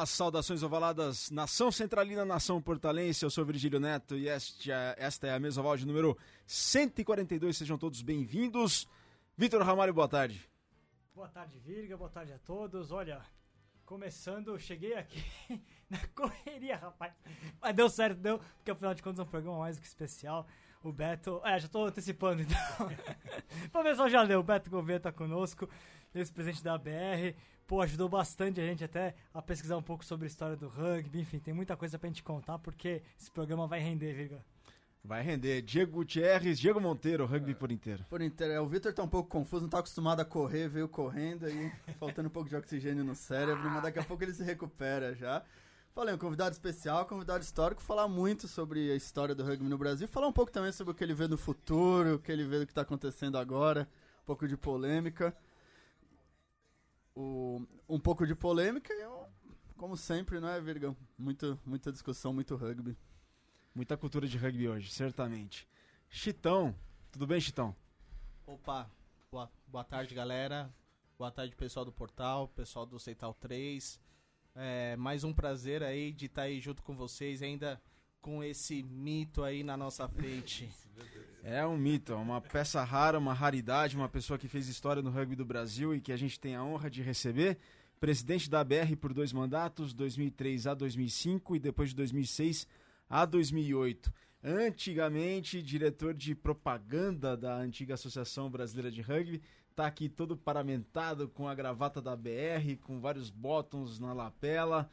[0.00, 3.22] As saudações ovaladas, nação centralina, nação portalense.
[3.22, 6.16] Eu sou Virgílio Neto e esta, esta é a mesa oval de número
[6.46, 7.54] 142.
[7.54, 8.88] Sejam todos bem-vindos.
[9.36, 10.48] Vitor Ramalho, boa tarde.
[11.14, 11.98] Boa tarde, Virga.
[11.98, 12.90] Boa tarde a todos.
[12.90, 13.20] Olha,
[13.84, 15.22] começando, cheguei aqui
[15.90, 17.12] na correria, rapaz.
[17.60, 20.46] Mas deu certo, deu, porque afinal de contas é um programa mais do que especial.
[20.82, 21.42] O Beto.
[21.44, 22.58] É, já tô antecipando então.
[23.78, 25.68] o pessoal já leu, o Beto Gouveia tá conosco,
[26.14, 27.36] ex-presidente da BR.
[27.70, 31.20] Pô, ajudou bastante a gente até a pesquisar um pouco sobre a história do rugby.
[31.20, 34.44] Enfim, tem muita coisa pra gente contar, porque esse programa vai render, Virga.
[35.04, 35.62] Vai render.
[35.62, 38.04] Diego Gutierrez, Diego Monteiro, rugby por inteiro.
[38.10, 38.54] Por inteiro.
[38.54, 41.70] É, o Vitor tá um pouco confuso, não tá acostumado a correr, veio correndo aí,
[42.00, 45.44] faltando um pouco de oxigênio no cérebro, mas daqui a pouco ele se recupera já.
[45.94, 50.08] Falei, um convidado especial, convidado histórico, falar muito sobre a história do rugby no Brasil,
[50.08, 52.58] falar um pouco também sobre o que ele vê no futuro, o que ele vê
[52.58, 53.88] do que está acontecendo agora,
[54.24, 55.32] um pouco de polêmica.
[57.20, 59.06] O, um pouco de polêmica e,
[59.76, 60.96] como sempre, não é, Virgão?
[61.18, 62.96] Muito, muita discussão, muito rugby.
[63.74, 65.68] Muita cultura de rugby hoje, certamente.
[66.08, 66.74] Chitão,
[67.12, 67.76] tudo bem, Chitão?
[68.46, 68.90] Opa,
[69.30, 70.74] boa, boa tarde, galera.
[71.18, 74.00] Boa tarde, pessoal do portal, pessoal do Central 3.
[74.54, 77.78] É, mais um prazer aí de estar aí junto com vocês, ainda
[78.20, 80.68] com esse mito aí na nossa frente.
[81.42, 85.34] É um mito, uma peça rara, uma raridade, uma pessoa que fez história no rugby
[85.34, 87.56] do Brasil e que a gente tem a honra de receber.
[87.98, 92.66] Presidente da BR por dois mandatos, 2003 a 2005 e depois de 2006
[93.08, 94.12] a 2008.
[94.44, 99.40] Antigamente, diretor de propaganda da antiga Associação Brasileira de Rugby,
[99.74, 104.90] tá aqui todo paramentado com a gravata da BR, com vários botões na lapela.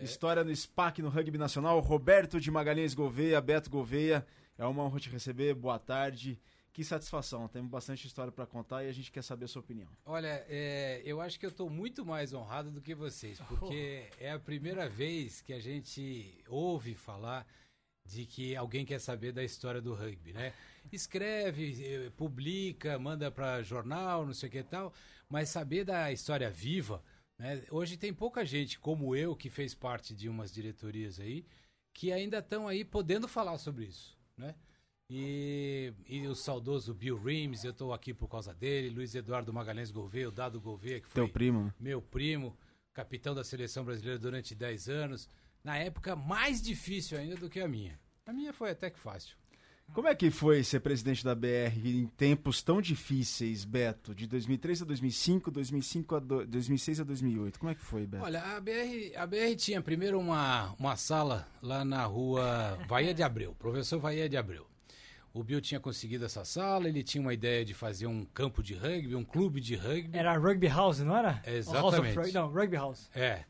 [0.00, 0.04] É.
[0.04, 1.80] História no SPAC no Rugby Nacional.
[1.80, 4.24] Roberto de Magalhães Gouveia, Beto Gouveia.
[4.56, 5.54] É uma honra te receber.
[5.54, 6.40] Boa tarde.
[6.72, 7.48] Que satisfação.
[7.48, 9.88] Temos bastante história para contar e a gente quer saber a sua opinião.
[10.06, 14.14] Olha, é, eu acho que eu estou muito mais honrado do que vocês, porque oh.
[14.22, 17.44] é a primeira vez que a gente ouve falar
[18.04, 20.52] de que alguém quer saber da história do rugby, né?
[20.90, 24.94] Escreve, eh, publica, manda para jornal, não sei o que e tal,
[25.28, 27.02] mas saber da história viva,
[27.38, 27.62] né?
[27.70, 31.46] Hoje tem pouca gente como eu que fez parte de umas diretorias aí
[31.94, 34.54] que ainda estão aí podendo falar sobre isso, né?
[35.10, 39.90] E, e o saudoso Bill Rimes, eu estou aqui por causa dele, Luiz Eduardo Magalhães
[39.90, 41.64] Gouveia, o Dado Gouveia, que foi Teu primo.
[41.64, 41.74] Né?
[41.80, 42.54] meu primo,
[42.92, 45.28] capitão da seleção brasileira durante 10 anos
[45.64, 47.98] na época mais difícil ainda do que a minha.
[48.26, 49.37] A minha foi até que fácil.
[49.92, 54.14] Como é que foi ser presidente da BR em tempos tão difíceis, Beto?
[54.14, 57.58] De 2003 a 2005, 2005 a do, 2006 a 2008.
[57.58, 58.22] Como é que foi, Beto?
[58.22, 63.22] Olha, a BR, a BR tinha primeiro uma, uma sala lá na rua Vaia de
[63.22, 64.66] Abreu, professor Vaia de Abreu.
[65.32, 68.74] O Bill tinha conseguido essa sala, ele tinha uma ideia de fazer um campo de
[68.74, 70.16] rugby, um clube de rugby.
[70.18, 71.42] Era Rugby House, não era?
[71.46, 72.16] Exatamente.
[72.16, 73.10] House of, não, Rugby House.
[73.14, 73.44] É.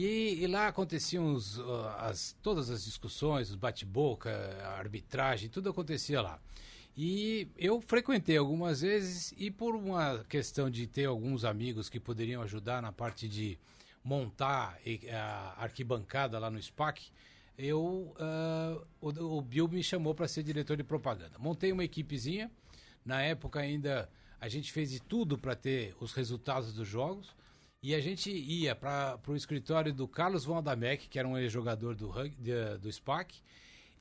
[0.00, 1.58] E, e, lá aconteciam os,
[1.98, 4.30] as, todas as discussões, os bate-boca,
[4.62, 6.40] a arbitragem, tudo acontecia lá.
[6.96, 12.40] E eu frequentei algumas vezes e por uma questão de ter alguns amigos que poderiam
[12.42, 13.58] ajudar na parte de
[14.04, 14.78] montar
[15.12, 17.02] a arquibancada lá no SPAC,
[17.58, 21.36] eu uh, o, o Bill me chamou para ser diretor de propaganda.
[21.40, 22.48] Montei uma equipezinha.
[23.04, 24.08] Na época ainda
[24.40, 27.34] a gente fez de tudo para ter os resultados dos jogos.
[27.80, 30.62] E a gente ia para o escritório do Carlos Von
[31.08, 32.12] que era um ex-jogador do,
[32.80, 33.36] do SPAC,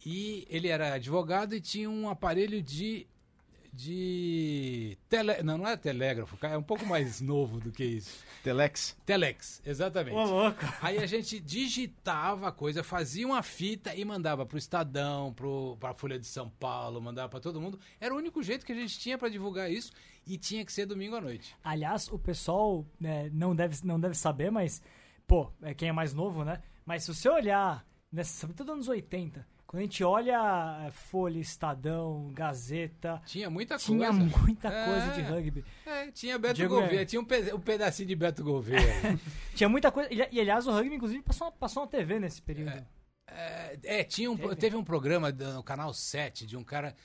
[0.04, 3.08] e ele era advogado e tinha um aparelho de.
[3.78, 4.98] De.
[5.08, 8.24] Tele, não, não é telégrafo, é um pouco mais novo do que isso.
[8.44, 8.98] Telex?
[9.06, 10.16] Telex, exatamente.
[10.16, 10.66] Ô, louco.
[10.82, 15.94] Aí a gente digitava a coisa, fazia uma fita e mandava pro Estadão, pro, pra
[15.94, 17.80] Folha de São Paulo, mandava para todo mundo.
[18.02, 19.92] Era o único jeito que a gente tinha para divulgar isso
[20.26, 21.56] e tinha que ser domingo à noite.
[21.64, 24.82] Aliás, o pessoal né, não, deve, não deve saber, mas,
[25.28, 26.64] pô, é quem é mais novo, né?
[26.84, 32.32] Mas se você olhar, nessa, sobretudo anos 80, quando a gente olha é, Folha, Estadão,
[32.34, 33.22] Gazeta.
[33.26, 34.30] Tinha muita tinha coisa.
[34.30, 35.66] Tinha muita é, coisa de rugby.
[35.86, 37.06] É, tinha Beto Diego Gouveia, é.
[37.06, 39.20] tinha um, pe um, pedacinho de Beto Gouveia.
[39.54, 40.12] tinha muita coisa.
[40.12, 42.70] E, e, aliás, o rugby, inclusive, passou, passou na TV nesse período.
[42.70, 44.56] É, é, é tinha um, teve.
[44.56, 46.96] teve um programa no canal 7 de um cara.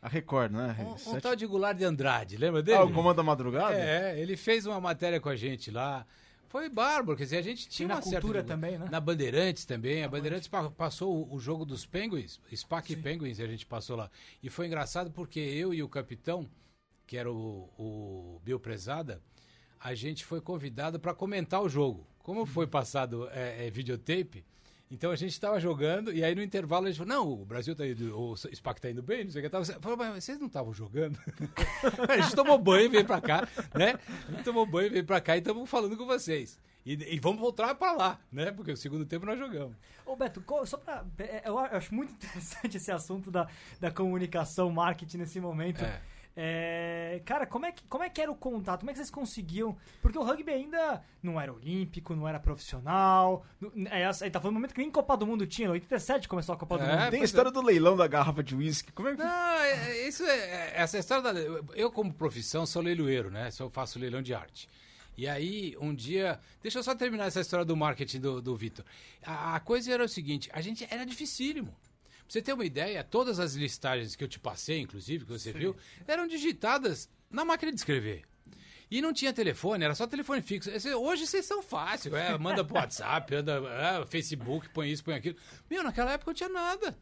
[0.00, 0.76] A Record, né?
[0.78, 2.78] Um, um tal de Goulart de Andrade, lembra dele?
[2.78, 3.74] Ah, o Comando da Madrugada?
[3.74, 6.06] É, ele fez uma matéria com a gente lá.
[6.48, 8.88] Foi bárbaro, quer dizer, a gente tinha e uma na cultura também, né?
[8.90, 13.02] Na Bandeirantes também, a Bandeirantes passou o, jogo dos Penguins, SPAC Sim.
[13.02, 14.10] Penguins, a gente passou lá.
[14.42, 16.48] E foi engraçado porque eu e o capitão,
[17.06, 19.20] que era o, o Bill Prezada,
[19.78, 22.06] a gente foi convidado para comentar o jogo.
[22.18, 24.44] Como foi passado é, é, videotape,
[24.90, 27.74] então a gente estava jogando e aí no intervalo a gente falou: não, o Brasil
[27.74, 29.50] tá indo, o SPAC tá indo bem, não sei o que.
[29.50, 31.18] Tava, falou, mas vocês não estavam jogando?
[32.08, 33.98] a gente tomou banho e veio para cá, né?
[34.28, 36.58] A gente tomou banho e veio para cá e estamos falando com vocês.
[36.86, 38.50] E, e vamos voltar pra lá, né?
[38.50, 39.76] Porque o segundo tempo nós jogamos.
[40.06, 41.04] Ô Beto, só pra.
[41.18, 43.46] é, Eu acho muito interessante esse assunto da,
[43.78, 45.84] da comunicação, marketing nesse momento.
[45.84, 46.00] É.
[46.40, 48.80] É, cara, como é, que, como é que era o contato?
[48.80, 49.76] Como é que vocês conseguiam?
[50.00, 53.44] Porque o rugby ainda não era olímpico, não era profissional.
[53.60, 55.66] não- É, aí tá falando no momento que nem Copa do Mundo tinha.
[55.66, 56.96] Em 87 começou a Copa do É, Mundo.
[56.98, 58.92] Tem a pois história do leilão da garrafa de uísque.
[58.92, 59.18] Como é que.
[59.18, 59.26] Não,
[59.60, 61.40] é- é- isso é, é- essa história da.
[61.74, 63.50] Eu, como profissão, sou leiloeiro, né?
[63.50, 64.68] Só faço leilão de arte.
[65.16, 66.38] E aí, um dia.
[66.62, 68.84] Deixa eu só terminar essa história do marketing do, do Vitor.
[69.26, 71.74] A, a coisa era o seguinte: a gente era dificílimo.
[72.28, 75.74] Você ter uma ideia, todas as listagens que eu te passei, inclusive, que você viu,
[76.06, 78.24] eram digitadas na máquina de escrever.
[78.90, 80.70] E não tinha telefone, era só telefone fixo.
[80.98, 85.36] Hoje vocês são fáceis, é, manda pro WhatsApp, anda, é, Facebook, põe isso, põe aquilo.
[85.70, 86.96] Meu, naquela época não tinha nada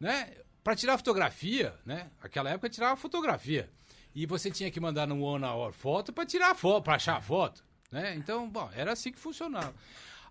[0.00, 0.32] né?
[0.64, 2.10] Para tirar fotografia, né?
[2.20, 3.68] Aquela época tirava fotografia.
[4.14, 7.16] E você tinha que mandar no One Hour foto para tirar a foto, para achar
[7.16, 8.14] a foto, né?
[8.16, 9.74] Então, bom, era assim que funcionava.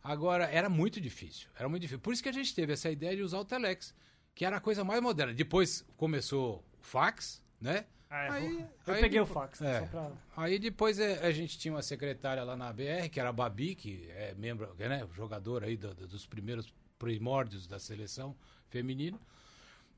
[0.04, 2.00] Agora, era muito difícil, era muito difícil.
[2.00, 3.94] Por isso que a gente teve essa ideia de usar o Telex,
[4.34, 5.34] que era a coisa mais moderna.
[5.34, 7.86] Depois começou o fax, né?
[8.10, 9.82] Ah, é, Aí- eu aí peguei o fax, é.
[9.82, 10.12] pra...
[10.36, 13.76] Aí depois é, a gente tinha uma secretária lá na BR, que era a Babi,
[13.76, 18.36] que é membro, né, jogador aí do- do- dos primeiros primórdios da seleção
[18.70, 19.20] feminina.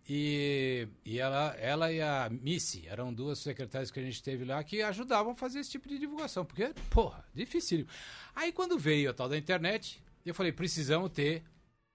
[0.09, 4.63] E, e ela, ela e a Missy eram duas secretárias que a gente teve lá
[4.63, 7.88] que ajudavam a fazer esse tipo de divulgação, porque, porra, dificílimo.
[8.36, 11.44] Aí quando veio a tal da internet, eu falei, precisamos ter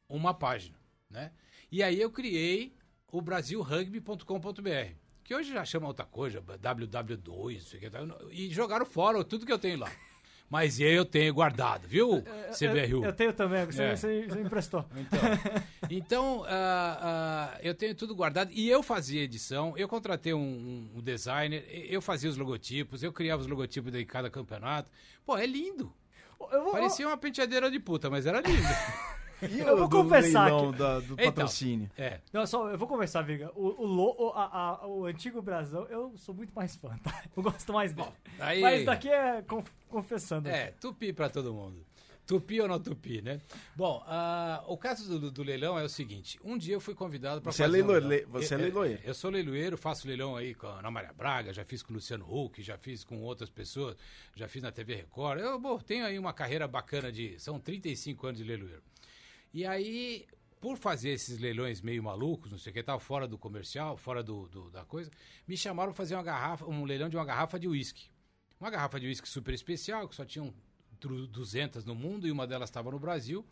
[0.08, 0.78] uma página,
[1.10, 1.32] né?
[1.70, 2.72] E aí eu criei
[3.10, 4.94] o brasilrugby.com.br,
[5.24, 9.24] que hoje já chama outra coisa, ww2, não sei o que, tal, e jogaram fora
[9.24, 9.90] tudo que eu tenho lá.
[10.48, 12.22] Mas eu tenho guardado, viu,
[12.56, 12.98] CBRU?
[13.02, 13.96] Eu, eu tenho também, você, É.
[13.96, 14.84] você, você me emprestou.
[14.96, 15.20] Então,
[15.90, 21.00] então ah, ah, eu tenho tudo guardado e eu fazia edição, eu contratei um, um-
[21.00, 24.90] designer, eu fazia os logotipos, eu criava os logotipos de cada campeonato.
[25.24, 25.92] Pô, é lindo.
[26.38, 28.62] Vou, Parecia uma penteadeira de puta, mas era lindo.
[29.42, 31.24] E Eu vou do confessar leilão que- da- do Então.
[31.26, 31.90] patrocínio?
[31.96, 32.20] É.
[32.32, 33.50] Não, só, eu vou conversar, Viga.
[33.54, 37.22] O, o, lo- o, a- a- o antigo Brasão, eu sou muito mais fã, tá?
[37.36, 38.08] Eu gosto mais dele.
[38.38, 40.48] Aí, Mas daqui é conf- confessando.
[40.48, 41.84] É, tupi pra todo mundo.
[42.26, 43.40] Tupi ou não tupi, né?
[43.76, 47.40] Bom, ah, o caso do, do leilão é o seguinte: um dia eu fui convidado
[47.40, 47.82] para Você é fazer.
[47.84, 48.26] um leiloeiro, leilão.
[48.26, 49.00] le- você é Eu- leiloeiro.
[49.04, 51.94] Eu, sou leiloeiro, faço leilão aí com a Ana Maria Braga, já fiz com o
[51.94, 53.96] Luciano Huck, já fiz com outras pessoas,
[54.34, 55.38] já fiz na TV Record.
[55.38, 57.38] Eu bom, tenho aí uma carreira bacana de.
[57.38, 58.82] São 35 anos de leiloeiro.
[59.56, 60.26] E aí,
[60.60, 64.22] por fazer esses leilões meio malucos, não sei o que tal, fora do comercial, fora
[64.22, 65.10] do, do- da coisa,
[65.48, 68.10] me chamaram para fazer uma garrafa, um leilão de uma garrafa de uísque.
[68.60, 70.52] Uma garrafa de uísque super especial, que só tinham
[71.00, 73.46] tru- 200 no mundo e uma delas estava no Brasil.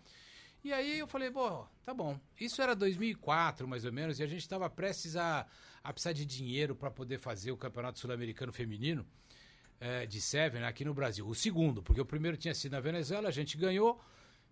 [0.63, 2.21] E aí eu falei, pô, tá bom.
[2.39, 5.47] Isso era 2004, mais ou menos, e a gente estava prestes a,
[5.83, 9.07] a precisar de dinheiro para poder fazer o Campeonato Sul-Americano Feminino
[9.81, 11.27] eh, de Seven aqui no Brasil.
[11.27, 13.99] O segundo, porque o primeiro tinha sido na Venezuela, a gente ganhou,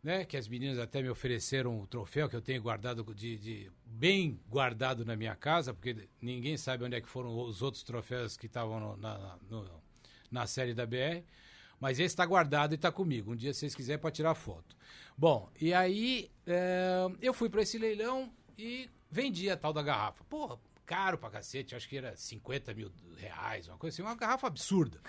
[0.02, 0.25] né?
[0.25, 4.40] Que as meninas até me ofereceram o troféu que eu tenho guardado de, de- bem
[4.49, 8.46] guardado na minha casa, porque ninguém sabe onde é que foram os outros troféus que
[8.46, 9.38] estavam na,
[10.31, 11.22] na série da BR.
[11.78, 13.32] Mas esse está guardado e está comigo.
[13.32, 14.76] Um dia, se vocês quiserem, pode tirar foto.
[15.18, 20.23] Bom, e aí eh, eu fui para esse leilão e vendi a tal da garrafa.
[20.25, 24.47] Porra, caro pra cacete, acho que era 50 mil reais, uma coisa assim, uma garrafa
[24.47, 25.01] absurda.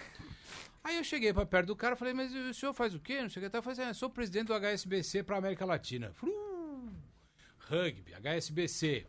[0.84, 3.22] Aí eu cheguei pra perto do cara e falei, mas o senhor faz o quê?
[3.22, 3.56] Não sei o que.
[3.58, 6.12] Eu falei assim, "Ah, sou presidente do HSBC pra América Latina.
[6.14, 6.92] Falei, "Uh,
[7.70, 9.06] rugby, HSBC,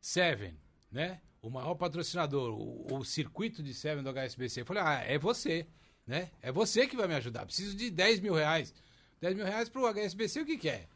[0.00, 0.56] Seven,
[0.92, 1.20] né?
[1.40, 4.60] O maior patrocinador, o, o circuito de Seven do HSBC.
[4.60, 5.66] Eu falei, ah, é você,
[6.06, 6.30] né?
[6.42, 7.46] É você que vai me ajudar.
[7.46, 8.74] Preciso de 10 mil reais.
[9.20, 10.68] 10 mil reais pro HSBC, o que que?
[10.68, 10.86] É,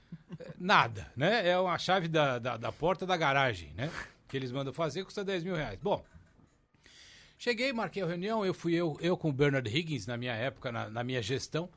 [0.58, 1.48] Nada, né?
[1.48, 3.90] É uma chave da, da, da porta da garagem, né?
[4.32, 5.78] Que eles mandam fazer, custa 10 mil reais.
[5.82, 6.02] Bom,
[7.36, 10.72] Cheguei, marquei a reunião, eu fui eu, eu com o Bernard Higgins na minha época,
[10.72, 11.68] na, na minha gestão.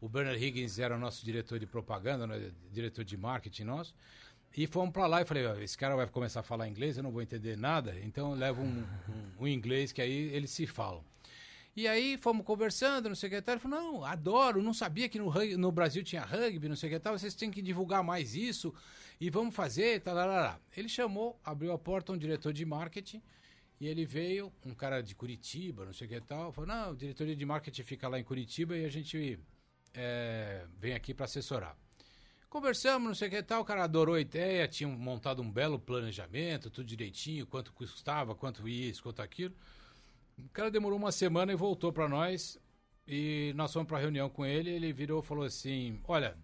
[0.00, 3.94] O Bernard Higgins era o nosso diretor de propaganda, né, diretor de marketing nosso.
[4.56, 7.04] E fomos para lá e falei, ó, esse cara vai começar a falar inglês, eu
[7.04, 10.66] não vou entender nada, então eu levo um, um, um inglês que aí eles se
[10.66, 11.04] falam.
[11.76, 13.54] E aí fomos conversando, não sei o que tal.
[13.54, 16.92] Ele falou, não, adoro, não sabia que no, no Brasil tinha rugby, não sei o
[16.92, 18.74] que tal, vocês têm que divulgar mais isso
[19.20, 20.58] e vamos fazer, talarará.
[20.76, 23.22] Ele chamou, abriu a porta um diretor de marketing
[23.80, 26.96] e ele veio, um cara de Curitiba, não sei o que tal, falou, não, o
[26.96, 29.38] diretoria de marketing fica lá em Curitiba e a gente
[29.92, 31.76] é, vem aqui para assessorar.
[32.48, 35.78] Conversamos, não sei o que tal, o cara adorou a ideia, tinha montado um belo
[35.78, 39.54] planejamento, tudo direitinho, quanto custava, quanto isso, quanto aquilo.
[40.38, 42.58] O cara demorou uma semana e voltou para nós.
[43.06, 44.70] E nós fomos para reunião com ele.
[44.70, 46.36] Ele virou e falou assim: Olha,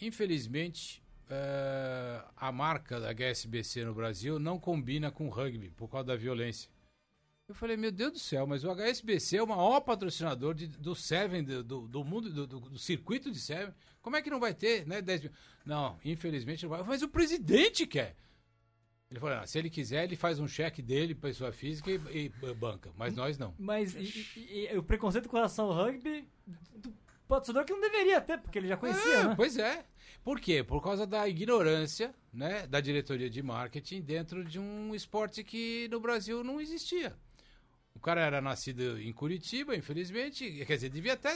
[0.00, 6.16] infelizmente eh, a marca da HSBC no Brasil não combina com rugby por causa da
[6.16, 6.70] violência.
[7.46, 10.94] Eu falei, meu Deus do céu, mas o HSBC é o maior patrocinador de- do
[10.94, 13.74] Seven, do, do, do mundo, do, do- circuito de Seven.
[14.00, 15.30] Como é que não vai ter, né, 10 mil?
[15.64, 16.82] Não, infelizmente não vai.
[16.82, 18.16] Mas o presidente quer.
[19.10, 22.54] Ele falou, "Ah, se ele quiser, ele faz um cheque dele, pessoa física, e, e
[22.54, 22.90] banca.
[22.96, 23.54] Mas nós não.
[23.58, 26.26] Mas e- e o preconceito com relação ao rugby
[26.76, 26.92] do
[27.28, 29.34] patrocinador que não deveria ter, porque ele já conhecia, É, né?
[29.36, 29.84] Pois é.
[30.24, 30.64] Por quê?
[30.64, 36.00] Por causa da ignorância né, da diretoria de marketing dentro de um esporte que no
[36.00, 37.14] Brasil não existia.
[37.94, 40.64] O cara era nascido em Curitiba, infelizmente.
[40.66, 41.30] Quer dizer, devia até.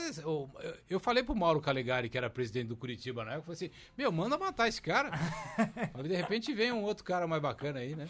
[0.89, 3.91] eu- falei pro Mauro Calegari, que era presidente do Curitiba na época, eu falei assim:
[3.97, 5.09] Meu, manda matar esse cara.
[5.93, 8.09] Aí, de repente vem um outro cara mais bacana aí, né?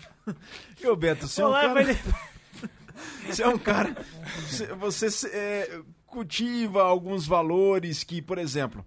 [0.81, 1.83] E ô Beto, você é um Olá, cara...
[3.27, 3.95] Você é um cara.
[4.50, 8.86] Você, você, é, cultiva alguns valores que, por exemplo,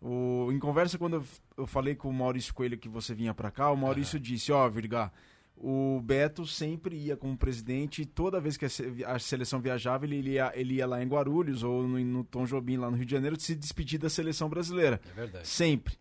[0.00, 1.24] o, em conversa quando eu,
[1.56, 4.68] eu falei com o Maurício Coelho que você vinha pra cá, o Maurício disse: Ó,
[4.68, 5.12] Virga,
[5.56, 10.04] o Beto sempre ia como presidente e toda vez que a, se- a seleção viajava,
[10.04, 12.96] ele, ele ia, ele ia lá em Guarulhos ou no, no Tom Jobim, lá no
[12.96, 15.00] Rio de Janeiro, se despedir da seleção brasileira.
[15.10, 15.48] É verdade.
[15.48, 15.96] Sempre.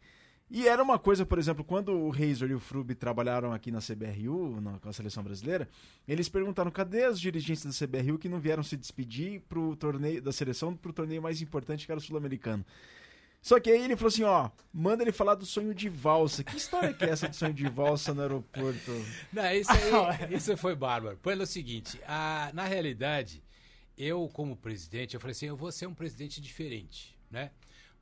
[0.50, 3.80] E era uma coisa, por exemplo, quando o Razor e o Frube trabalharam aqui na
[3.82, 5.68] CBRU, na, com a seleção brasileira,
[6.08, 10.32] eles perguntaram cadê os dirigentes da CBRU que não vieram se despedir pro torneio da
[10.32, 12.63] seleção pro torneio mais importante que era o sul-americano.
[13.48, 16.44] Só que aí ele falou assim, ó, manda ele falar do sonho de valsa.
[16.44, 18.92] Que história que é essa do sonho de valsa no aeroporto?
[19.32, 21.16] Não, isso aí, isso foi bárbaro.
[21.20, 23.42] Pelo seguinte, a- na realidade,
[23.98, 27.51] eu como presidente, eu falei assim, eu vou ser um presidente diferente, né?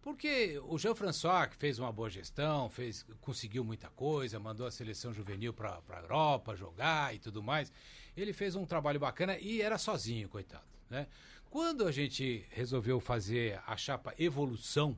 [0.01, 5.13] Porque o Jean-François, que fez uma boa gestão, fez, conseguiu muita coisa, mandou a seleção
[5.13, 7.71] juvenil para a Europa jogar e tudo mais,
[8.17, 11.05] ele fez um trabalho bacana e era sozinho, coitado, né?
[11.51, 14.97] Quando a gente resolveu fazer a chapa Evolução,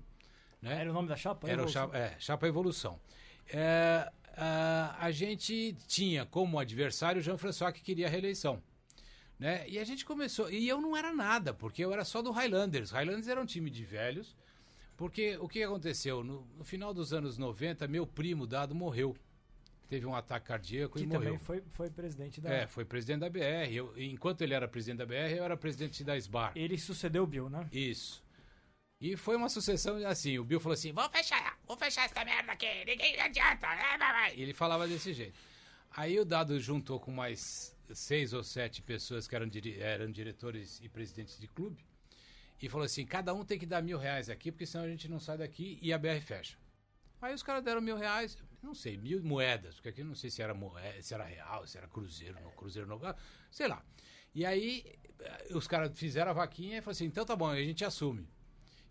[0.62, 0.80] né?
[0.82, 1.48] Era o nome da chapa?
[1.48, 1.82] Era o Evolução.
[1.84, 3.00] chapa, é, chapa Evolução.
[3.50, 8.62] É, a, a gente tinha como adversário o Jean-François que queria a reeleição.
[9.40, 9.68] Né?
[9.70, 10.50] E a gente começou.
[10.50, 12.92] E eu não era nada, porque eu era só do Highlanders.
[12.92, 14.36] Highlanders era um time de velhos.
[14.96, 16.24] Porque o que aconteceu?
[16.24, 19.16] No, no final dos anos 90, meu primo dado morreu.
[19.88, 21.38] Teve um ataque cardíaco Que e morreu.
[21.40, 22.52] foi, foi presidente da...
[22.52, 23.72] É, foi presidente da BR.
[23.72, 26.52] Eu- enquanto ele era presidente da BR, eu era presidente da SBAR.
[26.56, 27.70] Ele sucedeu o Bill, né?
[27.72, 28.22] Isso.
[29.00, 30.39] E foi uma sucessão assim.
[30.39, 33.68] O Bill falou assim: vamos fechar, vamos fechar essa merda aqui, ninguém adianta.
[33.68, 35.38] né, vai, vai." E ele falava desse jeito.
[35.92, 39.50] Aí o Dado juntou com mais seis ou sete pessoas que eram,
[39.80, 41.86] eram diretores e presidentes de clube
[42.62, 45.08] e falou assim: cada um tem que dar mil reais aqui, porque senão a gente
[45.08, 46.58] não sai daqui e a BR fecha.
[47.22, 50.42] Aí os caras deram mil reais, não sei, mil moedas, porque aqui não sei se
[50.42, 53.00] era, moeda, se era real, se era cruzeiro, no cruzeiro no
[53.50, 53.84] sei lá.
[54.36, 54.86] E aí
[55.20, 58.27] eh, os caras fizeram a vaquinha e falaram assim: então tá bom, a gente assume.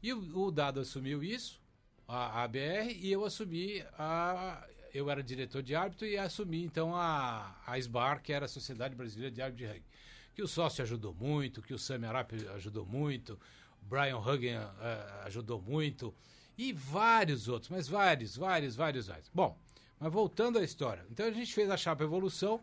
[0.02, 1.60] E o, Dado assumiu isso,
[2.06, 4.66] a, a BR, e eu assumi a.
[4.94, 8.94] Eu era diretor de árbitro e assumi então a, a SBAR, que era a Sociedade
[8.94, 9.86] Brasileira de Árbitro de Rugby.
[10.34, 13.38] Que o sócio ajudou muito, que o Sam Arap ajudou muito,
[13.82, 16.14] Brian Huggin eh, ajudou muito,
[16.56, 19.30] e vários outros, mas vários, vários, vários, vários.
[19.32, 19.58] Bom,
[19.98, 21.04] mas voltando à história.
[21.10, 22.60] Então a gente fez a chapa Evolução,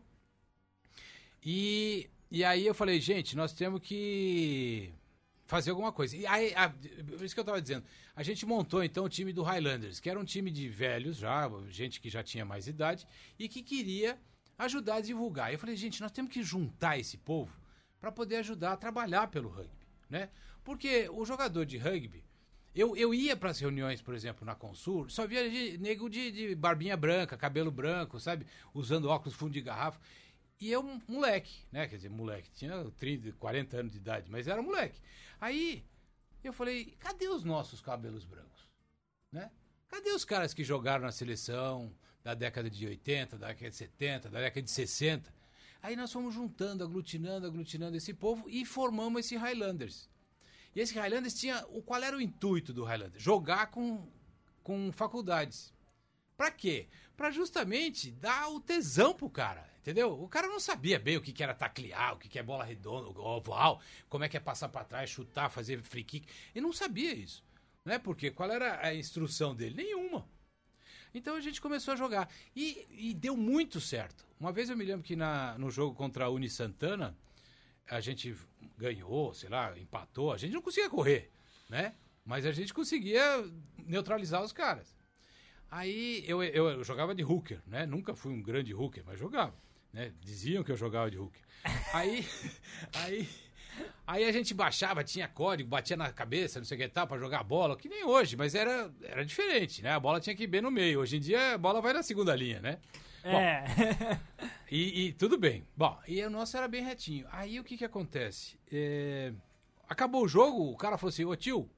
[1.46, 4.94] e, e aí eu falei, gente, nós temos que
[5.46, 6.16] fazer alguma coisa.
[6.16, 6.74] E aí, a,
[7.22, 7.86] isso que eu estava dizendo,
[8.16, 11.50] a gente montou então o time do Highlanders, que era um time de velhos já,
[11.70, 13.06] gente que já tinha mais idade
[13.38, 14.18] e que queria
[14.58, 15.52] ajudar a divulgar.
[15.52, 17.54] Eu falei, gente, nós temos que juntar esse povo
[18.00, 20.30] para poder ajudar a trabalhar pelo rugby, né?
[20.64, 22.24] Porque o jogador de rugby,
[22.76, 26.32] eu, eu ia para as reuniões, por exemplo, na Consul, só via de- nego de,
[26.32, 28.46] de barbinha branca, cabelo branco, sabe?
[28.74, 30.00] Usando óculos fundo de garrafa.
[30.64, 31.86] E eu, moleque, né?
[31.90, 34.98] Quer dizer, moleque, tinha 30, 40 anos de idade, mas era moleque.
[35.42, 35.84] Aí
[36.42, 38.72] eu falei, cadê os nossos cabelos brancos?
[39.30, 39.52] Né?
[39.90, 41.94] Cadê os caras que jogaram na seleção
[42.24, 45.34] da década de 80, da década de 70, da década de 60?
[45.82, 50.10] Aí nós fomos juntando, aglutinando, aglutinando esse povo e formamos esse Highlanders.
[50.74, 51.66] E esse Highlanders tinha.
[51.72, 53.22] O, qual era o intuito do Highlanders?
[53.22, 54.10] Jogar com,
[54.64, 55.74] com faculdades.
[56.38, 56.88] Pra quê?
[57.18, 60.14] Pra justamente dar o tesão pro cara, entendeu?
[60.14, 63.10] O cara não sabia bem o que, era taclear, o que, que é bola redonda,
[63.20, 66.26] oval, como é que é passar pra trás, chutar, fazer free kick.
[66.56, 67.44] Ele não sabia isso,
[67.84, 68.00] né?
[68.00, 69.76] Porque qual era a instrução dele?
[69.76, 70.26] Nenhuma.
[71.14, 72.30] Então a gente começou a jogar.
[72.56, 74.26] E, e deu muito certo.
[74.40, 77.16] Uma vez eu me lembro que na, no jogo contra a Uni Santana,
[77.90, 78.36] a gente
[78.78, 80.32] ganhou, sei lá, empatou.
[80.32, 81.30] A gente não conseguia correr,
[81.70, 81.94] né?
[82.26, 83.22] Mas a gente conseguia
[83.86, 84.96] neutralizar os caras.
[85.70, 87.86] Aí eu, eu, eu jogava de hooker, né?
[87.86, 89.54] Nunca fui um grande hooker, mas jogava.
[89.94, 90.12] Né?
[90.22, 91.40] Diziam que eu jogava de hooker.
[91.94, 92.28] Aí,
[92.96, 93.30] aí,
[94.08, 97.20] aí a gente baixava, tinha código, batia na cabeça, não sei o que tal, pra
[97.20, 99.92] jogar bola, que nem hoje, mas era, era diferente, né?
[99.92, 101.00] A bola tinha que ir bem no meio.
[101.00, 102.80] Hoje em dia a bola vai na segunda linha, né?
[103.24, 103.64] É.
[104.72, 105.64] E, e tudo bem.
[105.78, 107.28] Bom, e o nosso era bem retinho.
[107.32, 108.58] Aí o que que acontece?
[108.72, 109.32] É,
[109.88, 111.70] acabou o jogo, o cara falou assim, ô tio,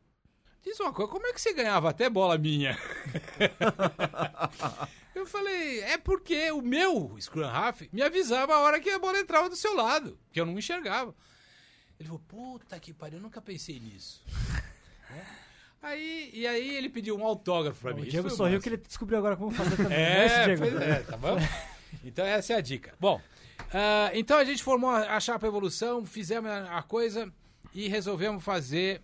[0.63, 2.79] diz uma coisa, como é que você ganhava até bola minha?
[5.15, 9.17] Eu falei, é porque o meu Scrum Half me avisava a hora que a bola
[9.17, 11.15] entrava do seu lado, que eu não enxergava.
[11.97, 14.23] Ele falou, puta que pariu, eu nunca pensei nisso.
[15.07, 15.23] Né?
[15.83, 18.01] Aí, e aí ele pediu um autógrafo pra mim.
[18.01, 18.63] o Diego sorriu massa.
[18.63, 19.89] que ele descobriu agora como fazer também.
[19.95, 20.61] né, É, Diego?
[20.63, 21.37] pois é, tá bom?
[22.03, 22.95] Então essa é a dica.
[22.99, 23.21] Bom,
[23.71, 27.31] ah, então a gente formou a, Chapa Evolução, fizemos a, coisa
[27.73, 29.01] e resolvemos fazer,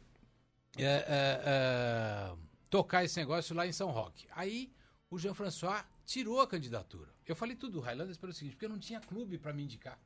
[0.77, 2.31] é, é,
[2.69, 4.27] tocar esse negócio lá em São Roque.
[4.35, 4.71] Aí
[5.09, 7.09] o Jean-François tirou a candidatura.
[7.25, 9.99] Eu falei tudo do Highlanders pelo seguinte, porque eu não tinha clube para me indicar.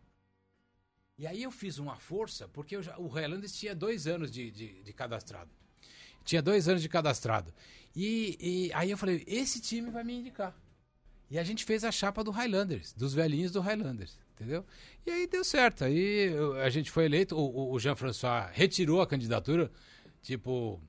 [1.17, 4.83] E aí eu fiz uma força, porque já- o Highlanders tinha dois anos de, de-
[4.83, 5.49] de cadastrado.
[6.25, 7.53] Tinha dois anos de cadastrado.
[7.95, 10.53] E, e aí eu falei, esse time vai me indicar.
[11.29, 14.65] E a gente fez a chapa do Highlanders, dos velhinhos do Highlanders, entendeu?
[15.05, 15.85] E aí deu certo.
[15.85, 16.31] Aí
[16.63, 19.71] a gente foi eleito, o- o Jean-François retirou a candidatura,
[20.21, 20.81] tipo,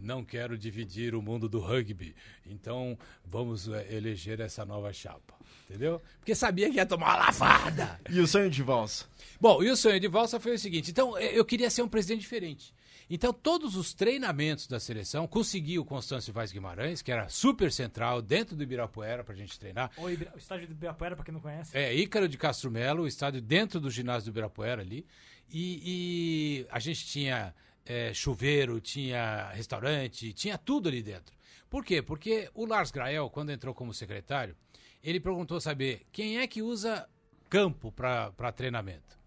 [0.00, 2.14] não quero dividir o mundo do rugby,
[2.46, 5.34] então vamos eh, eleger essa nova chapa,
[5.68, 6.00] entendeu?
[6.18, 8.00] Porque sabia que ia tomar uma lavada.
[8.10, 9.04] E o sonho de valsa?
[9.40, 11.88] Bom, e o sonho de valsa foi o seguinte: então eh, eu queria ser um
[11.88, 12.74] presidente diferente.
[13.10, 18.22] Então, todos os treinamentos da seleção, consegui o Constâncio Vaz Guimarães, que era super central,
[18.22, 19.90] dentro do Ibirapuera, pra gente treinar.
[19.98, 21.76] O, Ibira- o estádio do Ibirapuera, pra quem não conhece.
[21.76, 25.04] É, Ícaro de Castro Melo, o estádio dentro do ginásio do Ibirapuera ali.
[25.52, 27.54] E, e a gente tinha
[27.84, 31.34] é, chuveiro, tinha restaurante, tinha tudo ali dentro.
[31.68, 32.02] Por quê?
[32.02, 34.56] Porque o Lars Grael, quando entrou como secretário,
[35.02, 37.08] ele perguntou saber quem é que usa
[37.48, 39.18] campo para treinamento.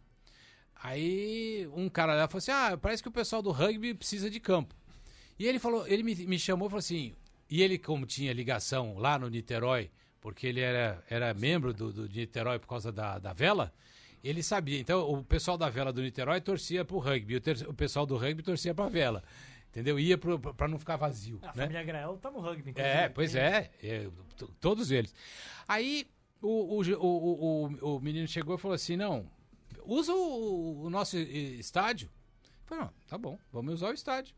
[0.76, 4.40] Aí um cara lá falou assim: Ah, parece que o pessoal do rugby precisa de
[4.40, 4.76] campo.
[5.38, 7.14] E ele falou, ele me, me chamou e falou assim,
[7.50, 9.92] e ele, como tinha ligação lá no Niterói,
[10.22, 13.74] porque ele era, era membro do, do Niterói por causa da, da vela,
[14.28, 14.80] ele sabia.
[14.80, 18.18] Então, o pessoal da vela do Niterói torcia pro rugby, o, ter- o pessoal do
[18.18, 19.24] rugby torcia pra vela.
[19.70, 20.00] Entendeu?
[20.00, 21.38] Ia pro, pra não ficar vazio.
[21.42, 21.54] A né?
[21.54, 22.74] família Grael tá no rugby.
[22.76, 24.10] É, pois é, é,
[24.60, 25.14] todos eles.
[25.68, 26.08] Aí
[26.42, 29.30] o, o, o, o, o menino chegou e falou assim: não,
[29.84, 32.10] usa o, o nosso estádio.
[32.44, 34.34] Eu falei, não, tá bom, vamos usar o estádio.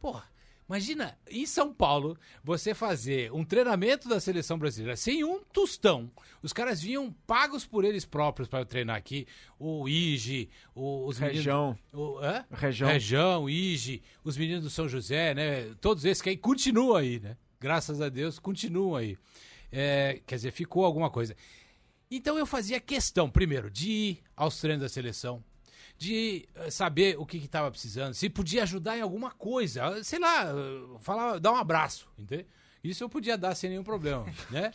[0.00, 0.24] Porra,
[0.70, 6.08] imagina, em São Paulo, você fazer um treinamento da seleção brasileira sem um tostão.
[6.40, 9.26] Os caras vinham pagos por eles próprios para treinar aqui.
[9.58, 11.38] O Ige, o, os meninos.
[11.38, 11.78] Região.
[11.92, 12.44] O, hã?
[12.52, 12.88] Região.
[12.88, 15.74] Região, Ige, os meninos do São José, né?
[15.80, 17.36] Todos esses que aí continuam aí, né?
[17.58, 19.18] Graças a Deus, continuam aí.
[19.72, 21.34] É, quer dizer, ficou alguma coisa.
[22.08, 25.42] Então eu fazia questão, primeiro, de ir aos treinos da seleção,
[26.00, 30.44] de eh, saber o que estava precisando, se podia ajudar em alguma coisa, sei lá,
[30.46, 32.46] eh, falar, dar um abraço, entendeu?
[32.82, 34.72] Isso eu podia dar sem nenhum problema, né?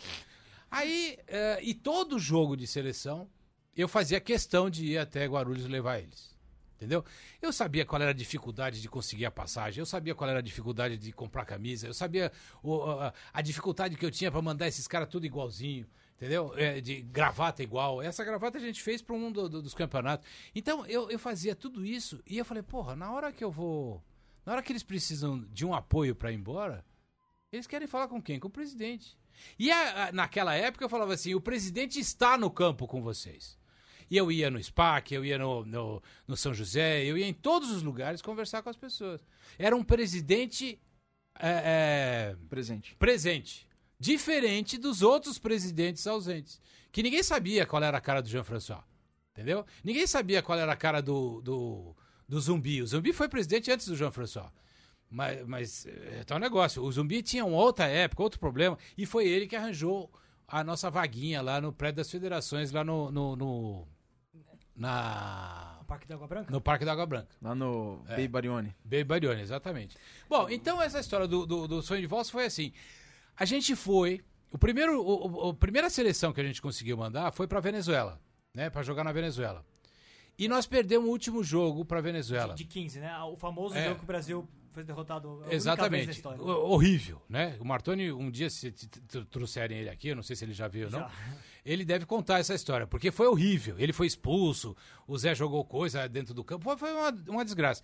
[0.69, 3.27] Aí, eh, e todo jogo de seleção,
[3.75, 6.35] eu fazia questão de ir até Guarulhos levar eles.
[6.75, 7.03] Entendeu?
[7.41, 10.43] Eu sabia qual era a dificuldade de conseguir a passagem, eu sabia qual era a
[10.43, 14.67] dificuldade de comprar camisa, eu sabia o- a, a dificuldade que eu tinha para mandar
[14.67, 16.53] esses caras tudo igualzinho, entendeu?
[16.57, 18.01] É, de gravata igual.
[18.01, 20.27] Essa gravata a gente fez para um do- do- dos campeonatos.
[20.53, 24.03] Então eu, eu fazia tudo isso e eu falei, porra, na hora que eu vou.
[24.45, 26.85] Na hora que eles precisam de um apoio para ir embora,
[27.51, 28.39] eles querem falar com quem?
[28.39, 29.17] Com o presidente.
[29.59, 33.57] E a- a- naquela época eu falava assim: o presidente está no campo com vocês.
[34.09, 37.33] E eu ia no SPAC, eu ia no, no, no São José, eu ia em
[37.33, 39.25] todos os lugares conversar com as pessoas.
[39.57, 40.79] Era um presidente
[41.39, 42.95] é, é, Presente.
[42.97, 43.67] presente.
[43.99, 46.59] Diferente dos outros presidentes ausentes.
[46.91, 48.83] Que ninguém sabia qual era a cara do Jean-François.
[49.31, 49.65] Entendeu?
[49.83, 51.95] Ninguém sabia qual era a cara do, do,
[52.27, 52.81] do Zumbi.
[52.81, 54.49] O Zumbi foi presidente antes do Jean-François.
[55.09, 56.81] Mas, mas é tal negócio.
[56.83, 58.77] O Zumbi tinha uma outra época, outro problema.
[58.97, 60.11] E foi ele que arranjou
[60.47, 63.11] a nossa vaguinha lá no prédio das federações, lá no.
[63.11, 63.87] no, no
[64.75, 66.51] na, Parque da Água Branca?
[66.51, 67.29] no Parque da Água Branca.
[67.41, 68.15] Lá no É.
[68.15, 68.75] Bay Barione.
[68.83, 69.95] Baby Barione, exatamente.
[70.27, 72.73] Bom, então essa história do, do, do sonho de valsa foi assim.
[73.37, 74.21] A gente foi.
[74.51, 78.19] O primeiro, o, o- a primeira seleção que a gente conseguiu mandar foi pra Venezuela,
[78.53, 78.69] né?
[78.69, 79.65] Pra jogar na Venezuela.
[80.37, 82.53] E nós perdemos o último jogo pra Venezuela.
[82.53, 83.17] De 15, né?
[83.23, 83.85] O famoso É.
[83.85, 85.41] jogo que o Brasil foi derrotado.
[85.49, 86.21] Exatamente.
[86.39, 87.55] Horrível, né?
[87.61, 88.71] O Martoni, um dia, se
[89.29, 91.11] trouxerem ele aqui, eu não sei se ele já viu ou não, Já.
[91.65, 93.75] ele deve contar essa história, porque foi horrível.
[93.79, 94.75] Ele foi expulso,
[95.07, 97.81] o Zé jogou coisa dentro do campo, foi- foi uma, uma desgraça.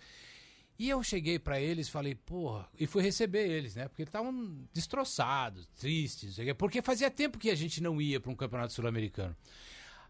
[0.78, 3.88] E eu cheguei pra eles falei, porra, e fui receber eles, né?
[3.88, 8.34] Porque eles estavam destroçados, tristes, porque fazia tempo que a gente não ia pra um
[8.34, 9.36] campeonato sul-americano.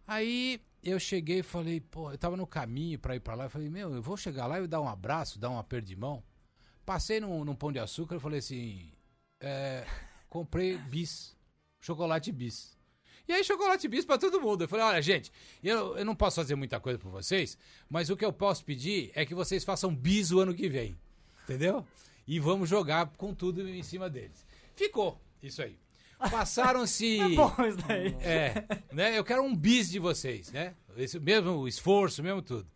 [0.07, 3.51] Aí eu cheguei e falei, pô, eu tava no caminho pra ir pra lá, eu
[3.51, 6.22] falei, meu, eu vou chegar lá e dar um abraço, dar um aperto de mão.
[6.85, 8.92] Passei num, num pão de açúcar e falei assim,
[9.40, 9.87] é,
[10.29, 11.37] comprei bis,
[11.81, 12.77] chocolate bis.
[13.27, 14.65] E aí chocolate bis pra todo mundo.
[14.65, 15.33] Eu falei, olha, gente,
[15.63, 17.57] eu, eu não posso fazer muita coisa por vocês,
[17.89, 20.97] mas o que eu posso pedir é que vocês façam bis o ano que vem.
[21.45, 21.87] Entendeu?
[22.27, 24.47] E vamos jogar com tudo em cima deles.
[24.75, 25.77] Ficou, isso aí.
[26.31, 27.19] Passaram-se.
[27.21, 28.17] É bom isso daí.
[28.21, 29.19] É, né?
[29.19, 30.75] Eu quero um bis de vocês, né?
[30.97, 32.67] Esse mesmo esforço, mesmo tudo.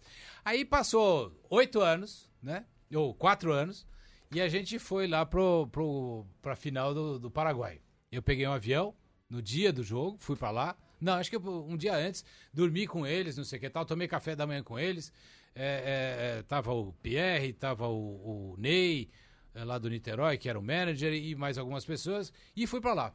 [0.44, 2.64] Aí passou oito anos, né?
[2.94, 3.86] Ou quatro anos,
[4.32, 7.80] e a gente foi lá pro, pro, pra final do, do Paraguai.
[8.10, 8.94] Eu peguei um avião
[9.28, 10.76] no dia do jogo, fui pra lá.
[11.00, 13.84] Não, acho que eu- um dia antes, dormi com eles, não sei o que tal,
[13.84, 15.12] tomei café da manhã com eles.
[15.54, 19.08] É, é, é, tava o Pierre, tava o, o Ney,
[19.54, 22.92] é, lá do Niterói, que era o manager, e mais algumas pessoas, e fui pra
[22.94, 23.14] lá.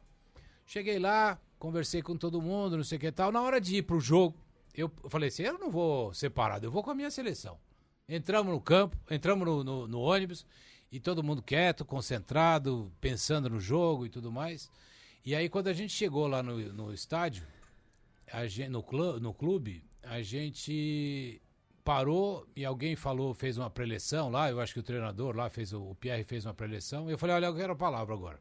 [0.66, 3.30] Cheguei lá, conversei com todo mundo, não sei o que tal.
[3.32, 4.36] Na hora de ir pro jogo,
[4.74, 7.58] eu falei assim: eu não vou separado, eu vou com a minha seleção.
[8.08, 10.44] Entramos no campo, entramos no, no- no ônibus,
[10.90, 14.70] e todo mundo quieto, concentrado, pensando no jogo e tudo mais.
[15.24, 17.46] E aí, quando a gente chegou lá no, no estádio,
[18.32, 18.82] a gen- no,
[19.20, 21.40] no clube, a gente
[21.84, 25.72] parou e alguém falou, fez uma preleção lá, eu acho que o treinador lá fez,
[25.72, 28.40] o, Pierre fez uma preleção, e eu falei, olha, eu quero a palavra agora.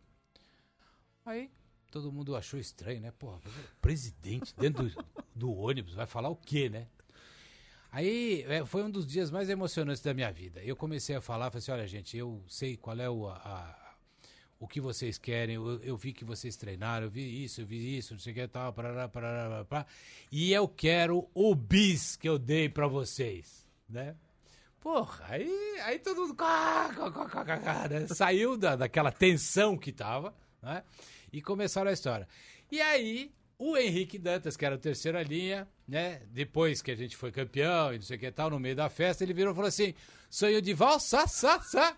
[1.26, 1.52] Aí,
[1.92, 3.12] todo mundo achou estranho, né?
[3.12, 3.40] Porra,
[3.80, 6.88] presidente dentro do, do ônibus, vai falar o quê, né?
[7.92, 10.64] Aí é, foi um dos dias mais emocionantes da minha vida.
[10.64, 13.78] Eu comecei a falar, falei assim, olha gente, eu sei qual é o, a-
[14.62, 17.98] o que vocês querem, eu, eu vi que vocês treinaram, eu vi isso, eu vi
[17.98, 19.88] isso, não sei o que tal, parará, parará, parará,
[20.32, 24.16] e eu quero o bis que eu dei pra vocês, né?
[24.80, 26.36] Porra, aí, aí todo mundo
[27.90, 28.08] né?
[28.08, 30.84] saiu da, daquela tensão que tava, né?
[31.34, 32.28] E começaram a história.
[32.72, 36.22] E aí, o Henrique Dantas, que era o terceira linha, né?
[36.30, 38.90] Depois que a gente foi campeão e não sei o que tal, no meio da
[38.90, 39.96] festa, ele virou e falou assim:
[40.32, 41.94] sonho de valsa, sa, sa.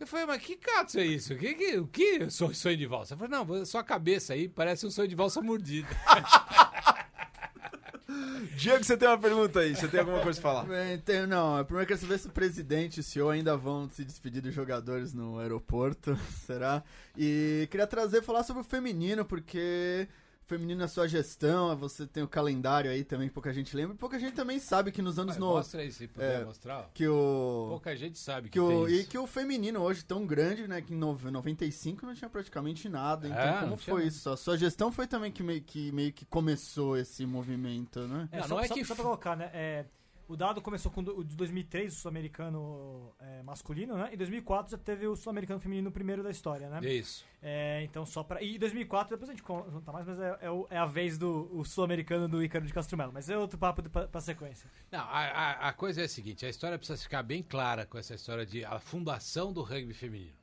[0.00, 1.36] Eu falei, mas que cato é isso?
[1.36, 3.14] Que, que, o que sonho, sonho de valsa?
[3.14, 5.86] Eu falei, não, sua cabeça aí parece um sonho de valsa mordida.
[8.56, 10.64] Diego, você tem uma pergunta aí, você tem alguma coisa pra falar?
[10.64, 13.88] Bem, tem- não, eu primeiro quero saber se o presidente e o senhor ainda vão
[13.88, 16.82] se despedir dos jogadores no aeroporto, será?
[17.16, 22.22] E queria trazer, falar sobre o feminino, porque o feminino é sua gestão, você tem
[22.22, 25.34] o calendário aí também, pouca gente lembra, e pouca gente também sabe que nos anos
[25.34, 26.44] Mas 90, Mostra aí, se puder É.
[26.44, 26.78] mostrar.
[26.80, 26.82] ó.
[26.92, 27.66] que o...
[27.70, 30.80] Pouca gente sabe que, Que o, e que o feminino hoje tão grande, né?
[30.82, 33.26] Que em nove- 95 não tinha praticamente nada.
[33.28, 34.28] Então, É, como foi isso?
[34.30, 38.28] A sua gestão foi também que meio que, meio que começou esse movimento, né?
[38.32, 39.50] É, Não, só, é só- que só pra colocar, né?
[39.54, 39.84] é,
[40.32, 44.10] o dado começou com o de 2003, o sul-americano é, masculino, né?
[44.12, 46.80] Em 2004 já teve o sul-americano feminino primeiro da história, né?
[46.88, 47.24] Isso.
[47.42, 48.42] É, então só pra...
[48.42, 51.62] E em 2004, depois a gente conta mais, mas é, é é a vez do
[51.64, 53.12] sul-americano do Ícaro de Castro Melo.
[53.12, 54.70] Mas é outro papo pra sequência.
[54.90, 57.98] Não, a, a- a coisa é a seguinte: a história precisa ficar bem clara com
[57.98, 60.36] essa história de a fundação do rugby feminino.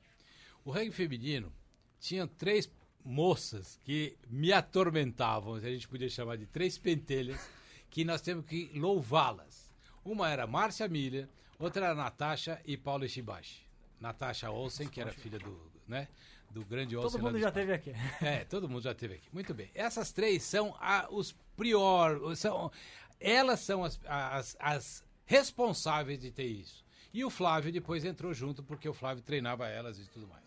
[0.66, 1.52] O rugby feminino
[2.00, 2.70] tinha três
[3.04, 7.50] moças que me atormentavam, a gente podia chamar de três pentelhas,
[7.90, 9.69] que nós temos que louvá-las.
[10.12, 11.28] Uma era Márcia Miller,
[11.60, 13.62] outra era Natasha e Paula Ishibashi.
[14.02, 15.56] Natasha Olsen, que era filha do,
[15.88, 16.08] né,
[16.50, 17.12] do grande Olsen.
[17.12, 17.66] Todo mundo do já Espanha.
[17.78, 18.26] teve aqui.
[18.26, 19.28] É, todo mundo já teve aqui.
[19.32, 19.70] Muito bem.
[19.76, 22.72] Essas três são a- os prior, são,
[23.20, 26.84] elas são as, as, as responsáveis de ter isso.
[27.14, 30.44] E o Flávio depois entrou junto porque o Flávio treinava elas e tudo mais.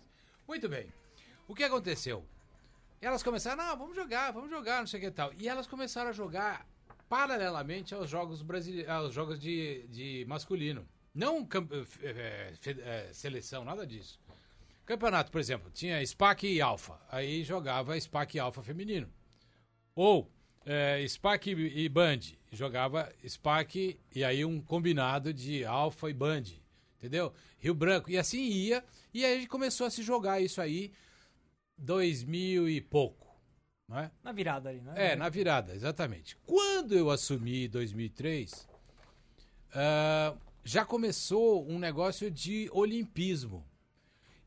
[0.48, 0.92] Muito bem.
[1.46, 2.24] O que aconteceu?
[3.00, 5.32] Elas começaram, não, vamos jogar, vamos jogar, não sei o que e tal.
[5.38, 6.66] E elas começaram a jogar
[7.12, 8.86] paralelamente aos jogos brasile...
[8.86, 10.88] aos jogos de, de masculino.
[11.14, 14.18] Não fe- eh, seleção, nada disso.
[14.86, 16.98] Campeonato, por exemplo, tinha SPAC e Alfa.
[17.10, 19.10] Aí jogava SPAC e Alfa feminino.
[19.94, 20.26] Ou
[20.64, 22.20] é, SPAC e Band.
[22.50, 26.44] Jogava SPAC e aí um combinado de Alfa e Band.
[26.96, 27.30] Entendeu?
[27.58, 28.10] Rio Branco.
[28.10, 28.82] E assim ia.
[29.12, 30.90] E aí começou a se jogar isso aí
[31.76, 33.31] 2000 e pouco.
[33.92, 34.10] Não é?
[34.24, 34.92] Na virada ali, né?
[34.96, 36.34] É, na virada, exatamente.
[36.46, 38.66] Quando eu assumi em 2003,
[39.74, 43.64] ah, já começou um negócio de olimpismo.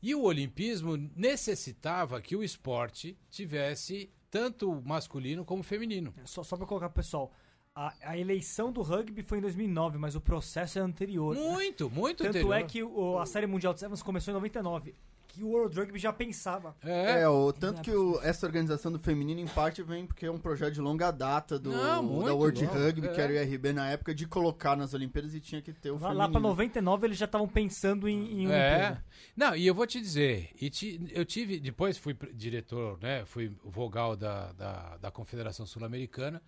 [0.02, 6.12] E o olimpismo necessitava que o esporte tivesse tanto masculino como feminino.
[6.24, 7.32] Só, só pra colocar pessoal.
[7.74, 11.34] A, a eleição do rugby foi em 2009, mas o processo é anterior.
[11.36, 11.40] né?
[11.50, 12.54] Muito, muito Tanto anterior.
[12.54, 14.94] é que o- a Série Mundial de Sevens começou em 99.
[15.36, 16.74] Que o World Rugby já pensava.
[16.82, 20.30] É, É, o, tanto que o- essa organização do feminino, em parte, vem porque é
[20.30, 21.78] um projeto de longa data do, Não,
[22.24, 23.12] da World longo, Rugby, é.
[23.12, 25.94] que era o IRB na época, de colocar nas Olimpíadas e tinha que ter o
[25.94, 26.18] Lá, feminino.
[26.20, 28.68] lá pra 99 eles já estavam pensando em, em um É.
[28.70, 29.04] Olimpíada.
[29.36, 33.24] Não, e eu vou te dizer, e ti- eu tive, depois fui diretor, né?
[33.26, 36.40] Fui vogal da, da, da Confederação Sul-Americana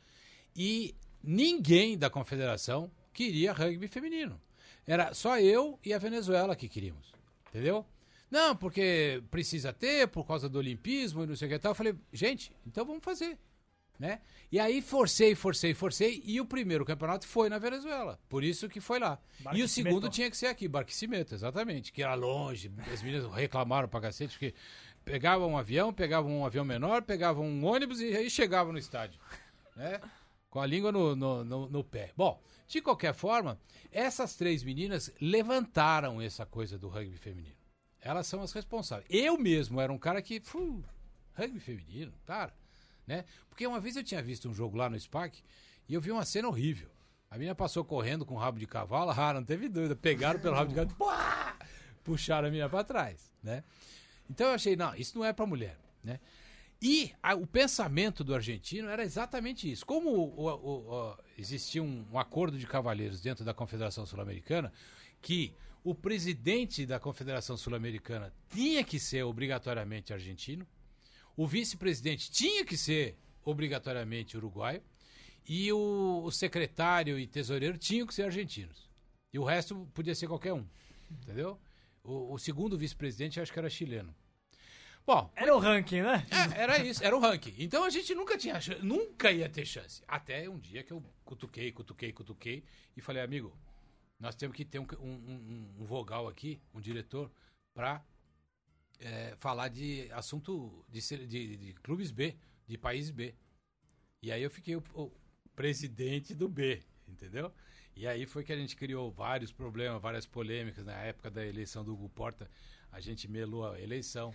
[0.56, 4.40] e ninguém da confederação queria rugby feminino.
[4.86, 7.12] Era só eu e a Venezuela que queríamos.
[7.50, 7.84] Entendeu?
[8.30, 11.70] Não, porque precisa ter, por causa do olimpismo e não sei o que tal.
[11.72, 13.38] Eu falei, gente, então vamos fazer.
[13.98, 14.20] né?
[14.52, 18.18] E aí forcei, forcei, forcei, e o primeiro campeonato foi na Venezuela.
[18.28, 19.18] Por isso que foi lá.
[19.58, 22.70] E o segundo tinha que ser aqui, Barquisimeto, exatamente, que era longe.
[22.92, 24.54] As meninas reclamaram pra cacete, porque
[25.04, 29.18] pegavam um avião, pegavam um avião menor, pegavam um ônibus e aí chegavam no estádio,
[29.74, 30.00] né?
[30.48, 32.12] Com a língua no, no, no, no pé.
[32.16, 33.58] Bom, de qualquer forma,
[33.90, 37.57] essas três meninas levantaram essa coisa do rugby feminino.
[38.08, 39.06] Elas são as responsáveis.
[39.10, 40.40] Eu mesmo era um cara que.
[40.40, 40.82] fu,
[41.34, 42.54] rugby feminino, cara.
[43.06, 43.24] Né?
[43.50, 45.42] Porque uma vez eu tinha visto um jogo lá no SPAC
[45.86, 46.88] e eu vi uma cena horrível.
[47.30, 49.94] A menina passou correndo com o rabo de cavalo, ah, não teve dúvida.
[49.94, 51.58] Pegaram pelo rabo de cavalo, pá,
[52.02, 53.62] puxaram a menina pra trás, né?
[54.30, 56.18] Então eu achei, não, isso não é pra mulher, né?
[56.80, 59.84] E a- o pensamento do argentino era exatamente isso.
[59.84, 64.72] Como o- o- o- existia um, um acordo de cavalheiros dentro da Confederação Sul-Americana,
[65.20, 65.52] que
[65.88, 70.66] o presidente da Confederação Sul-Americana tinha que ser obrigatoriamente argentino,
[71.34, 74.82] o vice-presidente tinha que ser obrigatoriamente uruguaio,
[75.48, 78.90] e o, o secretário e tesoureiro tinham que ser argentinos.
[79.32, 80.66] E o resto podia ser qualquer um,
[81.10, 81.58] entendeu?
[82.04, 84.14] O, o segundo vice-presidente acho que era chileno.
[85.06, 86.26] Bom, Era o ranking, né?
[86.30, 87.54] é, era isso, era o ranking.
[87.56, 90.02] Então a gente nunca tinha nunca ia ter chance.
[90.06, 92.62] Até um dia que eu cutuquei, cutuquei, cutuquei
[92.94, 93.56] e falei, amigo,
[94.20, 97.30] nós temos que ter um, um- um- vogal aqui, um diretor,
[97.74, 98.02] pra
[99.00, 103.34] é, falar de assunto de, de- de clubes B, de país B.
[104.22, 105.12] E aí eu fiquei o, o
[105.54, 107.52] presidente do B, entendeu?
[107.94, 110.84] E aí foi que a gente criou vários problemas, várias polêmicas.
[110.84, 112.50] Na época da eleição do Hugo Porta,
[112.92, 114.34] a gente melou a eleição.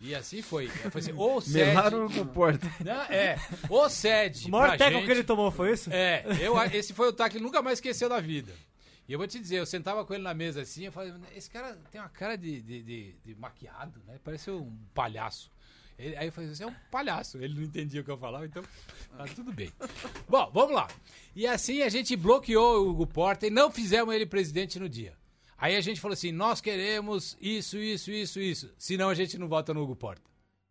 [0.00, 0.68] E assim foi.
[0.68, 2.66] Foi assim, ou cede, Melaram o Porta.
[2.84, 3.36] Não, é,
[3.70, 5.90] ou cede O maior técnico gente, que ele tomou foi isso?
[5.92, 8.52] é, eu, esse foi o taco que ele nunca mais esqueceu da vida.
[9.08, 11.50] E eu vou te dizer, eu sentava com ele na mesa assim, eu falei, esse
[11.50, 14.18] cara tem uma cara de, de, de- de maquiado, né?
[14.24, 15.50] Parece um palhaço.
[15.98, 17.36] Ele- aí eu falei, você é um palhaço.
[17.38, 18.62] Ele não entendia o que eu falava, então
[19.16, 19.70] tá tudo bem.
[20.28, 20.88] Bom, vamos lá.
[21.36, 25.14] E assim a gente bloqueou o Hugo Porta e não fizemos ele presidente no dia.
[25.58, 28.74] Aí a gente falou assim, nós queremos isso, isso, isso, isso.
[28.78, 30.22] Senão a gente não vota no Hugo Porta.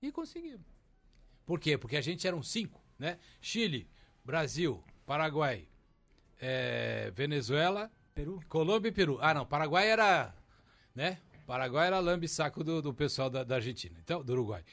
[0.02, 0.66] E conseguimos.
[1.46, 1.78] Por quê?
[1.78, 3.18] Porque a gente eram cinco, né?
[3.40, 3.88] Chile,
[4.26, 5.68] Brasil, Paraguai,
[6.42, 8.42] eh, Venezuela, Peru.
[8.48, 9.18] Colômbia e Peru.
[9.22, 10.34] Ah, não, Paraguai era,
[10.96, 11.18] né?
[11.46, 14.64] Paraguai era lambe-saco do, do pessoal da, da Argentina, então, do Uruguai.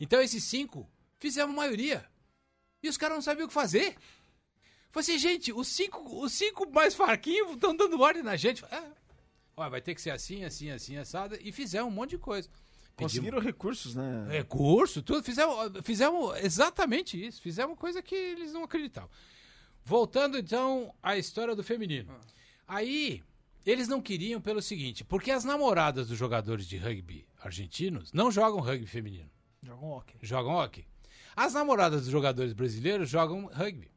[0.00, 2.04] Então esses cinco fizemos a maioria.
[2.82, 3.96] E os caras não sabiam o que fazer.
[4.90, 8.64] Falei assim, gente, os cinco, os cinco mais farquinhos estão dando ordem na gente.
[9.56, 11.38] Olha, vai ter que ser assim, assim, assim, assada.
[11.42, 12.48] E fizemos um monte de coisa.
[12.96, 14.26] Pedimos- Conseguiram recursos, né?
[14.30, 15.22] Recurso, tudo.
[15.22, 17.40] Fizemos, fizemos exatamente isso.
[17.42, 19.10] Fizemos coisa que eles não acreditavam.
[19.84, 22.12] Voltando então à história do feminino.
[22.66, 23.22] Aí,
[23.64, 28.60] eles não queriam pelo seguinte, porque as namoradas dos jogadores de rugby argentinos não jogam
[28.60, 29.30] rugby feminino,
[29.62, 30.18] Jogam hockey.
[30.22, 30.84] jogam hockey.
[31.34, 33.90] As namoradas dos jogadores brasileiros jogam rugby.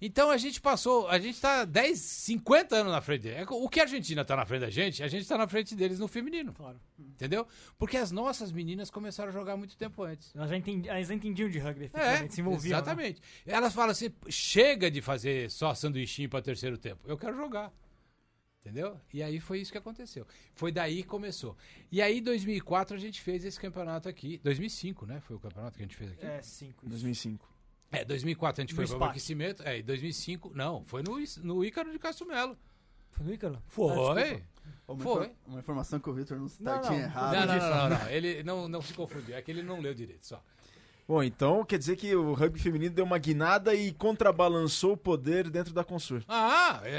[0.00, 3.38] Então a gente passou, a gente tá 10, 50 anos na frente deles.
[3.38, 5.74] É O que a Argentina tá na frente da gente, a gente tá na frente
[5.74, 6.52] deles no feminino.
[6.52, 6.78] Claro.
[6.98, 7.46] Entendeu?
[7.78, 10.34] Porque as nossas meninas começaram a jogar muito tempo antes.
[10.34, 12.72] Elas já entendi, elas já entendiam de rugby, É, se envolviam.
[12.72, 12.76] né?
[12.82, 13.20] exatamente.
[13.46, 17.00] Elas falam assim, chega de fazer só sanduichinho para terceiro tempo.
[17.06, 17.72] Eu quero jogar.
[18.64, 18.98] Entendeu?
[19.12, 20.26] E aí foi isso que aconteceu.
[20.54, 21.54] Foi daí que começou.
[21.92, 24.40] E aí, em 2004, a gente fez esse campeonato aqui.
[24.42, 25.20] 2005, né?
[25.20, 26.24] Foi o campeonato que a gente fez aqui.
[26.24, 26.80] É, cinco.
[26.82, 26.88] isso.
[26.88, 27.46] 2005.
[27.92, 29.62] É, 2004 a gente No foi para o aquecimento.
[29.64, 32.56] É, em 2005, não, foi no, no Ícaro de Castro Melo.
[33.10, 33.62] Foi no Ícaro?
[33.66, 33.92] Foi.
[33.92, 34.40] Ah.
[34.88, 35.26] Uma, Foi.
[35.26, 36.98] infor- uma informação que o Victor não Não, tinha não.
[37.04, 37.34] errado.
[37.34, 38.08] não, não, não, não.
[38.10, 39.36] Ele não, não se confundiu.
[39.36, 40.42] É que ele não leu direito só.
[41.06, 45.50] Bom, então quer dizer que o rugby feminino deu uma guinada e contrabalançou o poder
[45.50, 46.22] dentro da Consur.
[46.26, 46.94] Ah, é, é,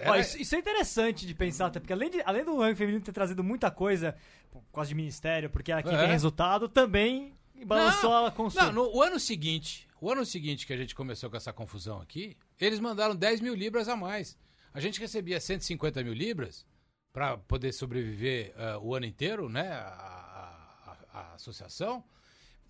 [0.00, 2.54] é, Ó, era- isso, isso é interessante de pensar, até porque além, de, além do
[2.56, 4.14] rugby feminino ter trazido muita coisa,
[4.50, 5.98] por causa de ministério, porque aqui É.
[5.98, 7.34] tem resultado, também
[7.66, 8.66] balançou a consulta.
[8.66, 12.00] Não, no o ano seguinte, o ano seguinte que a gente começou com essa confusão
[12.00, 14.38] aqui, eles mandaram 10 mil libras a mais.
[14.72, 16.64] A gente recebia 150 mil libras
[17.12, 19.68] para poder sobreviver ah, o ano inteiro, né?
[19.72, 22.04] A- a- a associação.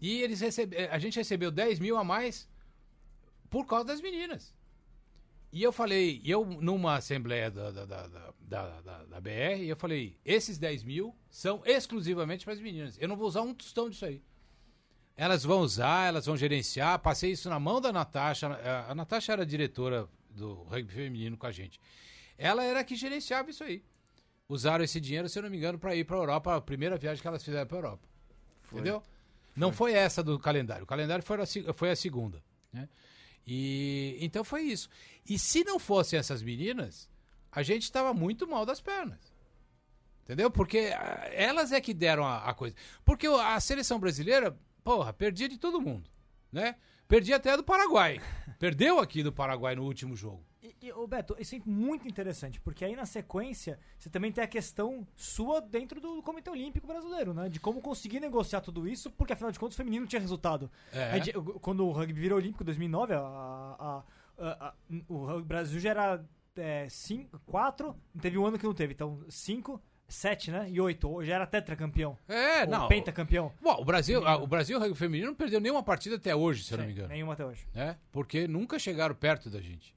[0.03, 2.49] E eles recebe, a gente recebeu 10 mil a mais
[3.49, 4.53] por causa das meninas.
[5.53, 8.07] E eu falei, eu numa assembleia da, da, da,
[8.41, 12.99] da, da- da- BR, eu falei, esses 10 mil são exclusivamente para as meninas.
[13.01, 14.21] Eu não vou usar um tostão disso aí.
[15.17, 16.99] Elas vão usar, elas vão gerenciar.
[16.99, 18.49] Passei isso na mão da Natasha.
[18.49, 21.79] A- A Natasha era diretora do rugby feminino com a gente.
[22.37, 23.85] Ela era a que gerenciava isso aí.
[24.49, 26.97] Usaram esse dinheiro, se eu não me engano, para ir para a Europa, a primeira
[26.97, 28.09] viagem que elas fizeram para a Europa.
[28.73, 29.03] Entendeu?
[29.55, 30.85] Não foi essa do calendário.
[30.85, 32.43] O calendário foi a, foi a segunda.
[32.73, 32.89] Né?
[33.47, 34.89] E então foi isso.
[35.29, 37.09] E se não fossem essas meninas,
[37.51, 39.33] a gente estava muito mal das pernas.
[40.23, 40.51] Entendeu?
[40.51, 42.75] Porque ah, elas é que deram a, a coisa.
[43.05, 46.09] Porque a seleção brasileira, porra, perdia de todo mundo.
[46.51, 46.77] Né?
[47.09, 48.21] Perdi até do Paraguai.
[48.59, 50.45] Perdeu aqui do Paraguai no último jogo.
[50.63, 54.45] E, e, ô Beto, isso é muito interessante, porque aí na sequência você também tem
[54.45, 57.49] a questão sua dentro do Comitê Olímpico Brasileiro, né?
[57.49, 60.71] De como conseguir negociar tudo isso, porque afinal de contas o feminino tinha resultado.
[60.93, 61.11] É.
[61.13, 61.21] Aí,
[61.61, 64.03] quando o rugby virou olímpico em 2009, a, a-
[64.39, 64.75] a- a-
[65.09, 66.25] o Brasil já era
[66.89, 70.69] 5, 4, teve um ano que não teve, então 5, 7, né?
[70.71, 72.17] E 8, já era tetracampeão.
[72.29, 72.87] É, ou não.
[72.89, 73.53] pentacampeão.
[73.61, 76.73] Bom, o Brasil, ah, o Brasil Rugby Feminino não perdeu nenhuma partida até hoje, se
[76.73, 77.09] eu não me Sim, engano.
[77.13, 77.67] Nenhuma até hoje.
[77.75, 77.97] né?
[78.13, 79.93] Porque nunca chegaram perto da gente.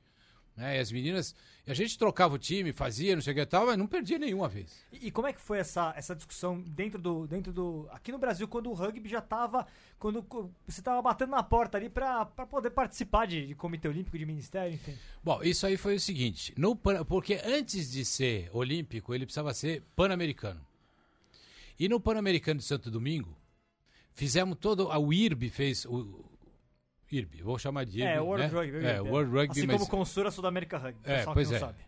[0.55, 0.77] Né?
[0.77, 1.35] E as meninas.
[1.67, 4.19] A gente trocava o time, fazia, não sei o que e tal, mas não perdia
[4.19, 4.85] nenhuma vez.
[4.91, 7.87] E, e como é que foi essa, essa discussão dentro do, dentro do.
[7.91, 9.65] Aqui no Brasil, quando o rugby já tava.
[9.97, 10.23] Quando
[10.67, 14.73] você tava batendo na porta ali pra poder participar de, de Comitê Olímpico, de Ministério,
[14.73, 14.95] enfim.
[15.23, 19.81] Bom, isso aí foi o seguinte: no, porque antes de ser olímpico, ele precisava ser
[19.95, 20.61] pan-americano.
[21.77, 23.35] E no Pan-Americano de Santo Domingo,
[24.13, 24.91] fizemos todo.
[24.91, 25.85] A UIRB fez.
[25.85, 26.23] O,
[27.11, 28.11] IRB, vou chamar de IRB.
[28.11, 28.59] é, World né?
[28.59, 28.85] Rugby.
[28.85, 29.77] É, World Rugby, Assim mas.
[29.77, 30.99] como Consura Sul-América Rugby.
[31.03, 31.59] É, pois que não é.
[31.59, 31.79] sabe.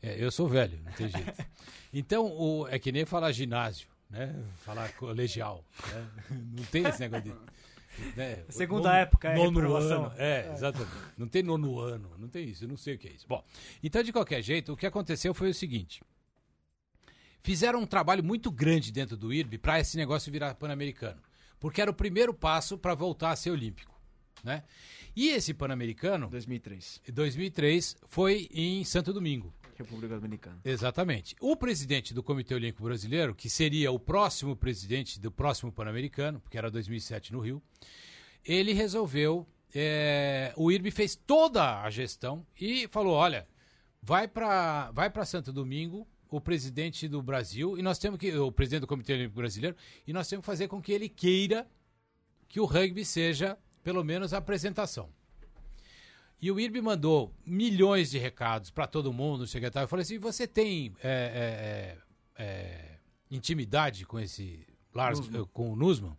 [0.00, 1.46] É, eu sou velho, não tem jeito.
[1.92, 4.34] Então, o, é que nem falar ginásio, né?
[4.58, 5.64] Falar colegial.
[5.90, 6.08] Né?
[6.52, 8.14] Não tem esse negócio de.
[8.14, 8.44] Né?
[8.48, 10.12] Segunda época, é nono ano.
[10.16, 10.92] É, exatamente.
[11.16, 13.26] Não tem nono ano, não tem isso, eu não sei o que é isso.
[13.26, 13.42] Bom,
[13.82, 16.00] então, de qualquer jeito, o que aconteceu foi o seguinte.
[17.42, 21.20] Fizeram um trabalho muito grande dentro do IRB para esse negócio virar pan-americano.
[21.58, 23.97] Porque era o primeiro passo para voltar a ser olímpico.
[24.42, 24.62] Né?
[25.16, 29.52] E esse pan-americano, 2003, em 2003, foi em Santo Domingo.
[29.76, 30.60] República Dominicana.
[30.64, 31.36] Exatamente.
[31.40, 36.58] O presidente do Comitê Olímpico Brasileiro, que seria o próximo presidente do próximo Pan-Americano, porque
[36.58, 37.62] era 2007 no Rio,
[38.44, 39.46] ele resolveu.
[39.74, 43.46] é, o IRB fez toda a gestão e falou: olha,
[44.02, 48.50] vai para vai para Santo Domingo o presidente do Brasil e nós temos que o
[48.50, 51.66] presidente do Comitê Olímpico Brasileiro e nós temos que fazer com que ele queira
[52.48, 55.08] que o rugby seja pelo menos a apresentação.
[56.42, 59.84] E o IRB mandou milhões de recados para todo mundo, secretário.
[59.86, 61.96] Eu falei assim: você tem é,
[62.36, 62.98] é, é, é,
[63.30, 65.42] intimidade com esse Lars, Nussmann.
[65.42, 66.14] eh, com o Nusman?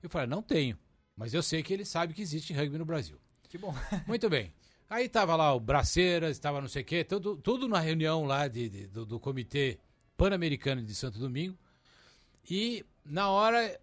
[0.00, 0.78] Eu falei: não tenho,
[1.16, 3.18] mas eu sei que ele sabe que existe rugby no Brasil.
[3.48, 3.74] Que bom.
[4.06, 4.54] Muito bem.
[4.88, 8.46] Aí tava lá o Braceiras, estava não sei o quê, tudo, tudo na reunião lá
[8.46, 9.80] de, de- do, do Comitê
[10.16, 11.58] Pan-Americano de Santo Domingo.
[12.48, 13.78] E na hora,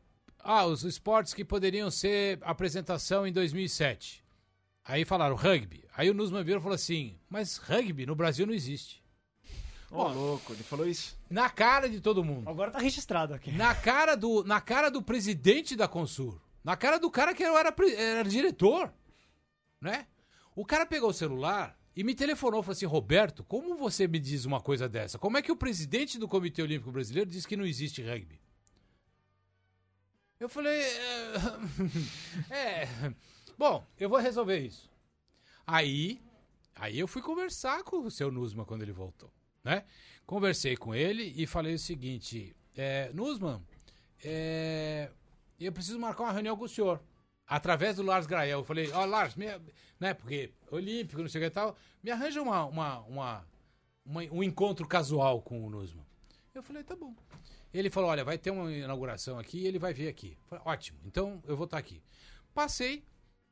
[0.45, 4.23] ah, os esportes que poderiam ser apresentação em 2007.
[4.85, 5.83] Aí falaram rugby.
[5.97, 9.03] Aí o Nusman virou e falou assim: Mas rugby no Brasil não existe.
[9.89, 11.17] Ó, louco, ele falou isso.
[11.29, 12.47] Na cara de todo mundo.
[12.47, 13.51] Agora tá registrado aqui.
[13.51, 16.39] Na cara do, na cara do presidente da Consur.
[16.63, 18.93] Na cara do cara que era, era diretor.
[19.81, 20.05] Né?
[20.55, 24.19] O cara pegou o celular e me telefonou e falou assim: Roberto, como você me
[24.19, 25.17] diz uma coisa dessa?
[25.17, 28.44] Como é que o presidente do Comitê Olímpico Brasileiro diz que não existe rugby?
[30.39, 30.81] Eu falei.
[32.49, 32.53] É.
[32.53, 33.13] é,
[33.57, 34.89] Bom, eu vou resolver isso.
[35.65, 36.21] Aí.
[36.75, 39.31] Aí eu fui conversar com o seu Nusman quando ele voltou.
[39.63, 39.85] Né?
[40.25, 43.61] Conversei com ele e falei o seguinte: é, Nusman,
[44.23, 45.09] é,
[45.59, 47.01] eu preciso marcar uma reunião com o senhor.
[47.47, 48.59] Através do Lars Grael.
[48.59, 49.45] Eu falei, ó, Lars, me,
[49.99, 53.47] né, porque Olímpico, não sei o que e tal, me arranja uma, uma, uma,
[54.03, 56.03] uma- um encontro casual com o Nusman.
[56.53, 57.15] Eu falei, tá bom.
[57.77, 60.37] Ele falou, olha, vai ter uma inauguração aqui e ele vai vir aqui.
[60.47, 62.01] Falei, ótimo, então eu vou estar aqui.
[62.53, 63.03] Passei,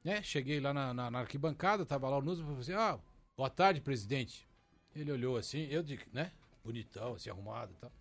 [0.03, 2.99] né, cheguei lá na, na- na arquibancada, tava lá o Nusman, falei assim, ah,
[3.35, 4.47] boa tarde, presidente.
[4.95, 6.31] Ele olhou assim, eu de, né,
[6.63, 7.91] bonitão, assim, arrumado e tal,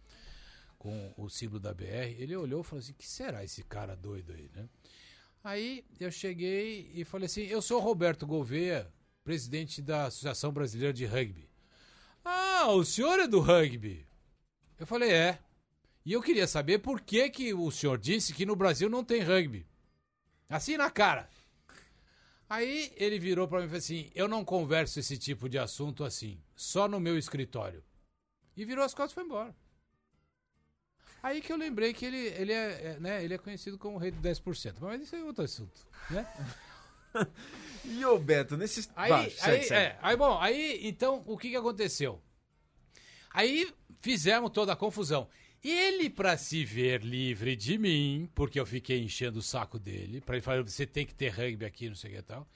[0.78, 2.16] com o símbolo da BR.
[2.18, 4.68] Ele olhou e falou assim, que será esse cara doido aí, né?
[5.44, 8.88] Aí eu cheguei e falei assim: eu sou Roberto Gouveia,
[9.24, 11.48] presidente da Associação Brasileira de Rugby.
[12.24, 14.06] Ah, o senhor é do rugby?
[14.78, 15.38] Eu falei: é.
[16.04, 19.22] E eu queria saber por que, que o senhor disse que no Brasil não tem
[19.22, 19.66] rugby.
[20.48, 21.28] Assim na cara.
[22.48, 26.04] Aí ele virou pra mim e falou assim: eu não converso esse tipo de assunto
[26.04, 27.82] assim, só no meu escritório.
[28.56, 29.54] E virou as costas e foi embora.
[31.22, 33.98] Aí que eu lembrei que ele, ele, é, é, né, ele é conhecido como o
[33.98, 34.74] rei do 10%.
[34.80, 35.86] Mas isso é outro assunto.
[36.10, 36.26] Né?
[37.84, 38.88] E ô Beto, nesses.
[38.94, 39.74] Aí, Vai, aí, segue, segue.
[39.74, 42.22] é, aí, bom, aí, então, o que que aconteceu?
[43.30, 45.28] Aí fizemos toda a confusão.
[45.62, 50.34] Ele, pra se ver livre de mim, porque eu fiquei enchendo o saco dele, pra
[50.34, 52.48] ele falar, você tem que ter rugby aqui, não sei o que e tal.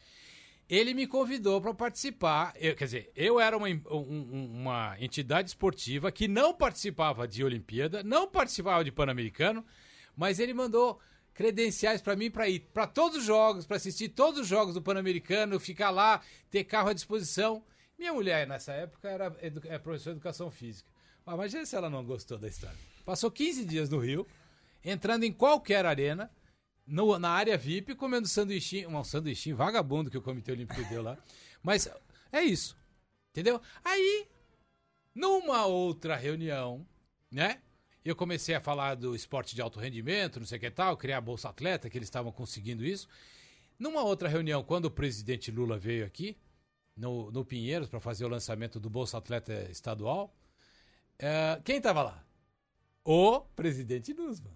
[0.68, 2.52] Ele me convidou pra participar.
[2.56, 7.44] Eu, quer dizer, eu era uma, um- um- uma entidade esportiva que não participava de
[7.44, 9.64] Olimpíada, não participava de Pan-Americano,
[10.16, 10.98] mas ele mandou
[11.32, 14.82] credenciais pra mim pra ir pra todos os jogos, pra assistir todos os jogos do
[14.82, 17.62] Pan-Americano, ficar lá, ter carro à disposição.
[17.96, 20.90] Minha mulher, nessa época, era é professora de educação física.
[21.24, 22.95] Ah, imagina se ela não gostou da história.
[23.06, 24.26] Passou 15 dias no Rio,
[24.84, 26.28] entrando em qualquer arena,
[26.84, 31.16] no- na área VIP comendo sanduichinho, um sanduichinho vagabundo que o Comitê Olímpico deu lá.
[31.62, 31.88] Mas
[32.32, 32.76] é isso.
[33.30, 33.62] Entendeu?
[33.84, 34.26] Aí,
[35.14, 36.84] numa outra reunião,
[37.30, 37.62] né?
[38.04, 41.18] Eu comecei a falar do esporte de alto rendimento, não sei o que tal, criar
[41.18, 43.08] a Bolsa Atleta, que eles estavam conseguindo isso.
[43.78, 46.36] Numa outra reunião, quando o presidente Lula veio aqui,
[46.96, 50.34] no, no Pinheiros, para fazer o lançamento do Bolsa Atleta estadual,
[51.18, 52.25] eh, quem estava lá?
[53.08, 54.52] O presidente Nussmann.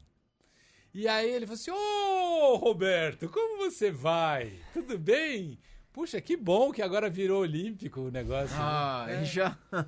[0.92, 4.58] E aí ele falou assim: Ô Roberto, como você vai?
[4.72, 5.56] Tudo bem?
[6.00, 8.56] Puxa, que bom que agora virou olímpico o negócio.
[8.56, 8.62] né?
[8.62, 9.54] Ah, aí já.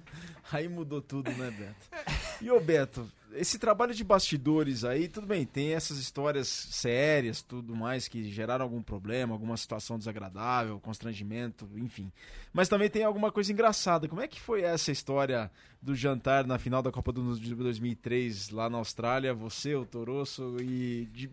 [0.52, 2.04] Aí mudou tudo, né, Beto?
[2.42, 7.74] E ô Beto, esse trabalho de bastidores aí, tudo bem, tem essas histórias sérias, tudo
[7.74, 12.12] mais, que geraram algum problema, alguma situação desagradável, constrangimento, enfim.
[12.52, 14.06] Mas também tem alguma coisa engraçada.
[14.06, 15.50] Como é que foi essa história
[15.80, 19.32] do jantar na final da Copa do Mundo de 2003 lá na Austrália?
[19.32, 21.08] Você, o Torosso e.
[21.10, 21.30] de-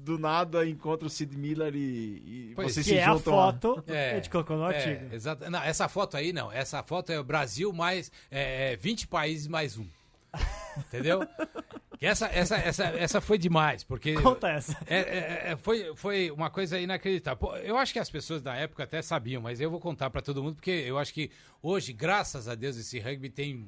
[0.00, 3.34] do nada encontra o Sid Miller e, e Pois, vocês Que se é a juntam
[3.36, 3.52] lá.
[3.52, 5.08] foto que É, a gente colocou no artigo.
[5.12, 5.50] É, exato.
[5.50, 6.50] Não, essa foto aí não.
[6.50, 9.86] Essa foto é o Brasil mais é, é, 20 países mais um.
[10.78, 11.20] Entendeu?
[11.98, 14.14] Que essa, essa, essa, essa foi demais, porque.
[14.14, 14.76] Conta essa.
[14.86, 17.56] É, é, é, foi, foi uma coisa inacreditável.
[17.56, 20.42] Eu acho que as pessoas na época até sabiam, mas eu vou contar pra todo
[20.42, 21.30] mundo, porque eu acho que
[21.62, 23.66] hoje, graças a Deus, esse rugby tem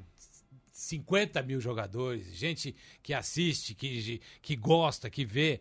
[0.71, 5.59] 50 mil jogadores, gente que assiste, que, que gosta, que vê.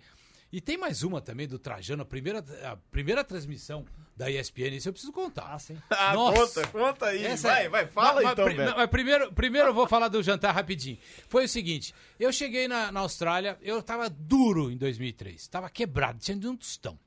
[0.53, 4.89] E tem mais uma também do Trajano, a primeira, a primeira transmissão da ESPN, isso
[4.89, 5.55] eu preciso contar.
[5.55, 5.79] Ah, sim.
[5.89, 6.61] Ah, Nossa.
[6.63, 7.25] conta, conta aí.
[7.25, 8.47] Essa- vai, vai, fala mas então,
[8.77, 10.99] mas primeiro, primeiro eu vou falar do jantar rapidinho.
[11.29, 16.19] Foi o seguinte, eu cheguei na, na Austrália, eu tava duro em 2003, tava quebrado,
[16.19, 16.99] tinha de um tostão.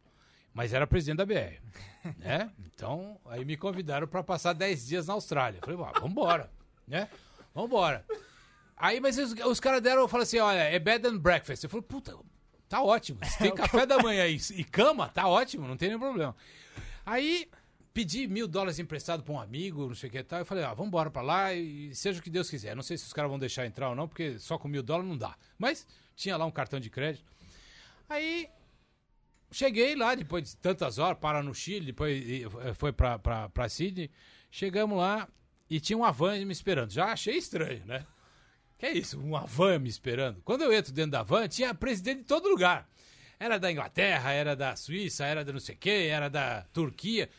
[0.52, 1.60] Mas era presidente da BR,
[2.18, 2.50] né?
[2.74, 5.60] Então, aí me convidaram para passar 10 dias na Austrália.
[5.62, 6.50] Falei, "Vá, vambora,
[6.88, 7.10] né?
[7.54, 8.04] Vambora.
[8.76, 11.64] Aí, mas os, os caras deram, eu falei assim, olha, é bed and breakfast.
[11.64, 12.18] Eu falei, puta,
[12.76, 13.20] tá ótimo.
[13.24, 16.36] Se tem café da manhã e, e cama, tá ótimo, não tem nenhum problema.
[17.06, 17.50] Aí
[17.94, 20.40] pedi mil dólares emprestado pra um amigo, não sei o que e tal.
[20.40, 22.76] Eu falei, ah, vamos embora pra lá e seja o que Deus quiser.
[22.76, 25.10] Não sei se os caras vão deixar entrar ou não, porque só com mil dólares
[25.10, 25.36] não dá.
[25.58, 27.32] Mas tinha lá um cartão de crédito.
[28.10, 28.50] Aí
[29.52, 34.12] cheguei lá, depois de tantas horas, para no Chile, depois eh, foi pra Sydney.
[34.52, 35.28] Chegamos lá
[35.70, 36.92] e tinha uma van me esperando.
[36.92, 38.06] Já achei estranho, né?
[38.78, 40.42] Que é isso, uma van me esperando.
[40.44, 42.90] Quando eu entro dentro da van, tinha presidente de todo lugar.
[43.40, 47.30] Era da Inglaterra, era da Suíça, era da não sei o quê, era da Turquia,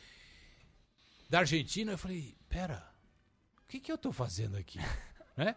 [1.28, 1.92] da Argentina.
[1.92, 2.86] Eu falei, pera,
[3.62, 4.78] o que, que eu tô fazendo aqui?
[5.36, 5.54] né?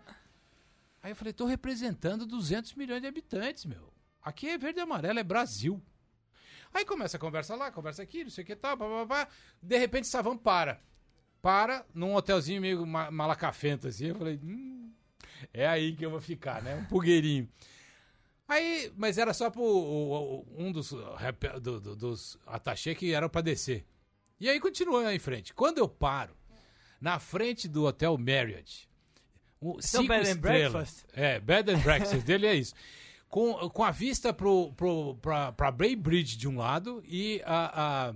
[1.01, 3.93] Aí eu falei, tô representando 200 milhões de habitantes, meu.
[4.21, 5.81] Aqui é verde e amarelo, é Brasil.
[6.73, 9.27] Aí começa a conversa lá, conversa aqui, não sei o que tal, pá, pá, pá.
[9.61, 10.81] De repente, essa van para.
[11.41, 14.07] Para num hotelzinho meio ma- malacafento assim.
[14.07, 14.68] Eu falei, hum,
[15.53, 16.75] é aí que eu vou ficar, né?
[16.75, 17.47] Um pulgueirinho.
[18.47, 23.13] Aí, mas era só pro o- o- um dos, rep- do- do- dos atachê que
[23.13, 23.85] eram pra descer.
[24.39, 25.53] E aí continuou em frente.
[25.53, 26.35] Quando eu paro,
[26.99, 28.89] na frente do Hotel Marriott,
[29.61, 31.05] o, Então, cinco bed and breakfast?
[31.13, 32.73] É, bed and breakfast dele é isso.
[33.27, 38.13] Com, com a vista pro, pro, pra, pra Bay Bridge de um lado e a,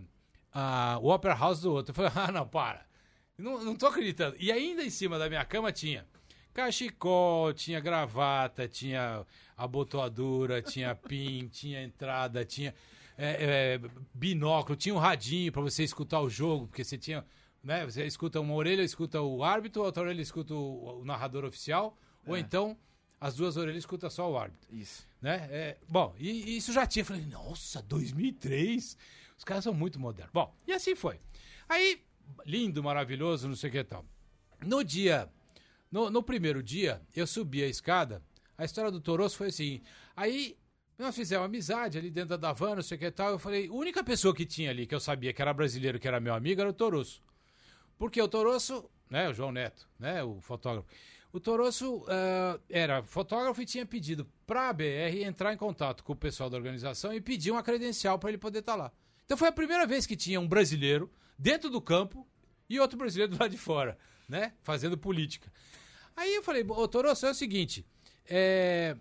[0.53, 1.91] a, a, o Opera House do outro.
[1.91, 2.84] Eu falei, ah, não, para.
[3.38, 4.36] Não, não tô acreditando.
[4.39, 6.07] E ainda em cima da minha cama tinha
[6.54, 9.26] cachecol, tinha gravata, tinha
[9.58, 12.74] abotoadura, tinha pin, tinha entrada, tinha
[13.18, 17.26] é, é, binóculo, tinha um radinho pra você escutar o jogo, porque você tinha,
[17.64, 21.45] né, você escuta uma orelha, escuta o árbitro, a outra orelha escuta o, o narrador
[21.45, 22.78] oficial, ou então
[23.20, 25.08] as duas orelhas escuta só o árbitro Isso.
[25.22, 25.47] né?
[25.49, 27.06] É, bom, e, e isso já tinha.
[27.06, 28.97] Falei, nossa, 2003?
[29.38, 30.34] Os caras são muito modernos.
[30.34, 31.20] Bom, e assim foi.
[31.70, 32.01] Aí,
[32.45, 34.06] lindo, maravilhoso, não sei o que tal.
[34.66, 35.30] No dia,
[35.94, 38.20] no, no primeiro dia, eu subi a escada.
[38.58, 39.80] A história do Toroço foi assim.
[40.16, 40.58] Aí,
[40.98, 43.30] nós fizemos amizade ali dentro da van, não sei o que e tal.
[43.30, 46.08] Eu falei, a única pessoa que tinha ali, que eu sabia que era brasileiro, que
[46.08, 47.22] era meu amigo, era o Toroço.
[47.96, 50.88] Porque o Toroço, né, o João Neto, né, o fotógrafo.
[51.32, 56.14] O Toroço ah, era fotógrafo e tinha pedido para a BR entrar em contato com
[56.14, 58.91] o pessoal da organização e pedir uma credencial para ele poder estar lá.
[59.26, 62.28] Então foi a primeira vez que tinha um brasileiro dentro do campo
[62.68, 63.96] e outro brasileiro do lado de fora,
[64.28, 65.52] né, fazendo política.
[66.16, 67.86] Aí eu falei, ô Toroço, é o seguinte,
[68.26, 68.95] é,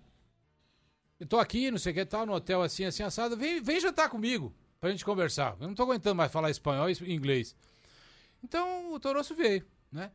[1.20, 3.78] eu tô aqui, não sei o que tal, no hotel assim, assim, assado, vem, vem
[3.78, 5.56] jantar comigo pra gente conversar.
[5.60, 7.54] Eu não tô aguentando mais falar espanhol e inglês.
[8.42, 10.10] Então o Toroço veio, né?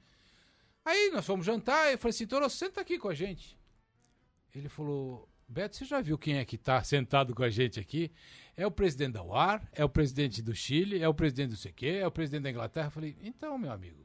[0.84, 3.58] Aí nós fomos jantar, eu falei assim, Toroço, senta aqui com a gente.
[4.54, 8.12] Ele falou, Beto, você já viu quem é que tá sentado com a gente aqui?
[8.56, 11.88] É o presidente da UAR, é o presidente do Chile, é o presidente do CQ,
[11.88, 12.88] é o presidente da Inglaterra.
[12.88, 14.04] Eu falei, então, meu amigo,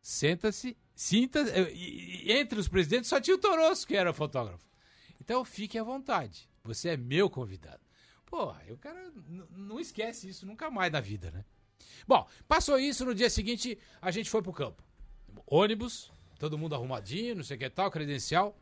[0.00, 1.40] senta-se, sinta
[1.70, 4.64] e, e entre os presidentes só tinha o Toroço, que era o fotógrafo.
[5.20, 7.80] Então fique à vontade, você é meu convidado.
[8.26, 9.12] Porra, o cara
[9.56, 11.44] não esquece isso nunca mais na vida, né?
[12.06, 14.82] Bom, passou isso, no dia seguinte a gente foi pro campo.
[15.46, 18.56] Ônibus, todo mundo arrumadinho, não sei o que tal, credencial.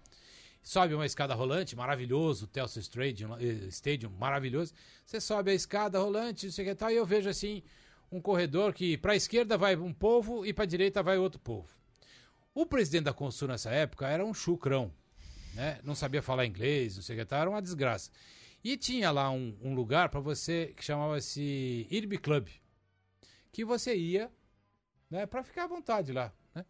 [0.62, 4.72] Sobe uma escada rolante, maravilhoso, Telstra Stadium, eh, Stadium, maravilhoso.
[5.04, 7.64] Você sobe a escada rolante, não sei o que tal, e eu vejo assim
[8.12, 11.81] um corredor que pra esquerda vai um povo e pra direita vai outro povo.
[12.54, 14.92] O presidente da Consul nessa época era um chucrão,
[15.54, 15.80] né?
[15.82, 18.10] Não sabia falar inglês, não sei o que tal, era uma desgraça.
[18.62, 22.48] E tinha lá um, um lugar pra você que chamava-se Irby Club,
[23.50, 24.30] que você ia,
[25.10, 26.64] né, para ficar à vontade lá, né?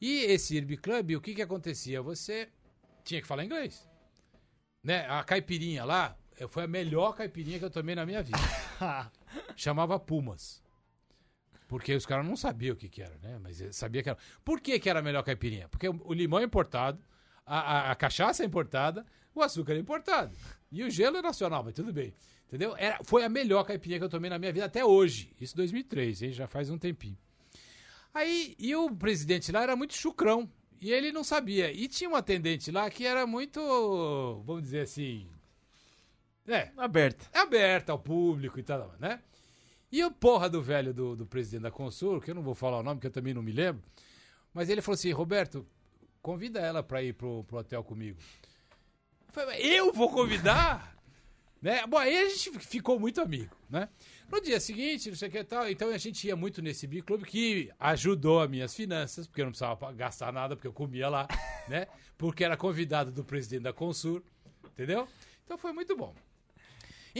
[0.00, 2.02] E esse Irby Club, o que que acontecia?
[2.02, 2.48] Você
[3.04, 3.88] tinha que falar inglês,
[4.82, 5.06] né?
[5.08, 8.38] A caipirinha lá eh, foi a melhor caipirinha que eu tomei na minha vida.
[9.56, 10.62] Chamava Pumas.
[11.68, 13.38] Porque os caras não sabiam o que, que era, né?
[13.40, 14.18] Mas sabia que era.
[14.44, 15.68] Por que, que era a melhor caipirinha?
[15.68, 16.98] Porque o, o limão é importado,
[17.46, 19.04] a, a- a cachaça é importada,
[19.34, 20.34] o açúcar é importado.
[20.72, 22.12] E o gelo é nacional, mas tudo bem.
[22.46, 22.74] Entendeu?
[22.76, 25.30] Era, foi a melhor caipirinha que eu tomei na minha vida até hoje.
[25.38, 26.32] Isso em 2003, hein?
[26.32, 27.16] Já faz um tempinho.
[28.14, 30.50] Aí, e o presidente lá era muito chucrão.
[30.80, 31.70] E ele não sabia.
[31.70, 33.60] E tinha um atendente lá que era muito,
[34.46, 35.28] vamos dizer assim.
[36.46, 37.26] É, Aberta.
[37.38, 39.20] aberta ao público e tal, né?
[39.90, 42.78] E o porra do velho do, do presidente da Consul, que eu não vou falar
[42.78, 43.82] o nome, que eu também não me lembro,
[44.52, 45.66] mas ele falou assim: Roberto,
[46.20, 48.18] convida ela pra ir pro, pro hotel comigo.
[49.26, 50.94] Eu falei, "Mas eu vou convidar?
[51.60, 51.86] né?
[51.86, 53.88] Bom, aí a gente ficou muito amigo, né?
[54.30, 57.02] No dia seguinte, não sei o que tal, então a gente ia muito nesse Big
[57.02, 61.08] Club que ajudou as minhas finanças, porque eu não precisava gastar nada, porque eu comia
[61.08, 61.26] lá,
[61.66, 61.86] né?
[62.16, 64.22] Porque era convidado do presidente da Consul,
[64.66, 65.08] entendeu?
[65.44, 66.14] Então foi muito bom.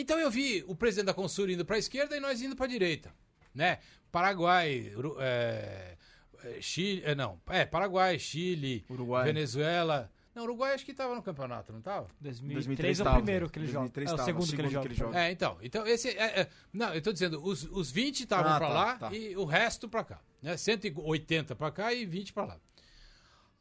[0.01, 2.67] Então eu vi o presidente da Consul indo para a esquerda e nós indo para
[2.67, 3.13] a direita,
[3.55, 3.79] né?
[4.13, 5.97] Paraguai, Uru- é,
[6.45, 9.25] é, Chile, é, não, é Paraguai, Chile, Uruguai.
[9.25, 10.11] Venezuela.
[10.35, 12.07] Não, Uruguai acho que tava no campeonato, não tava?
[12.21, 13.17] 2003 é o tava.
[13.17, 13.89] primeiro que ele joga.
[13.89, 15.19] 2003 É o segundo, que ele joga.
[15.21, 18.59] É, então, então esse é, é, não, eu tô dizendo, os, os 20 estavam Ah,
[18.59, 19.13] para tá, lá tá.
[19.13, 20.57] e o resto para cá, né?
[20.57, 22.61] 180 para cá e 20 para lá.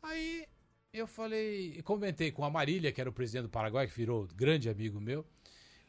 [0.03, 0.45] Aí
[0.93, 4.69] eu falei, comentei com a Marília, que era o presidente do Paraguai, que virou grande
[4.69, 5.25] amigo meu.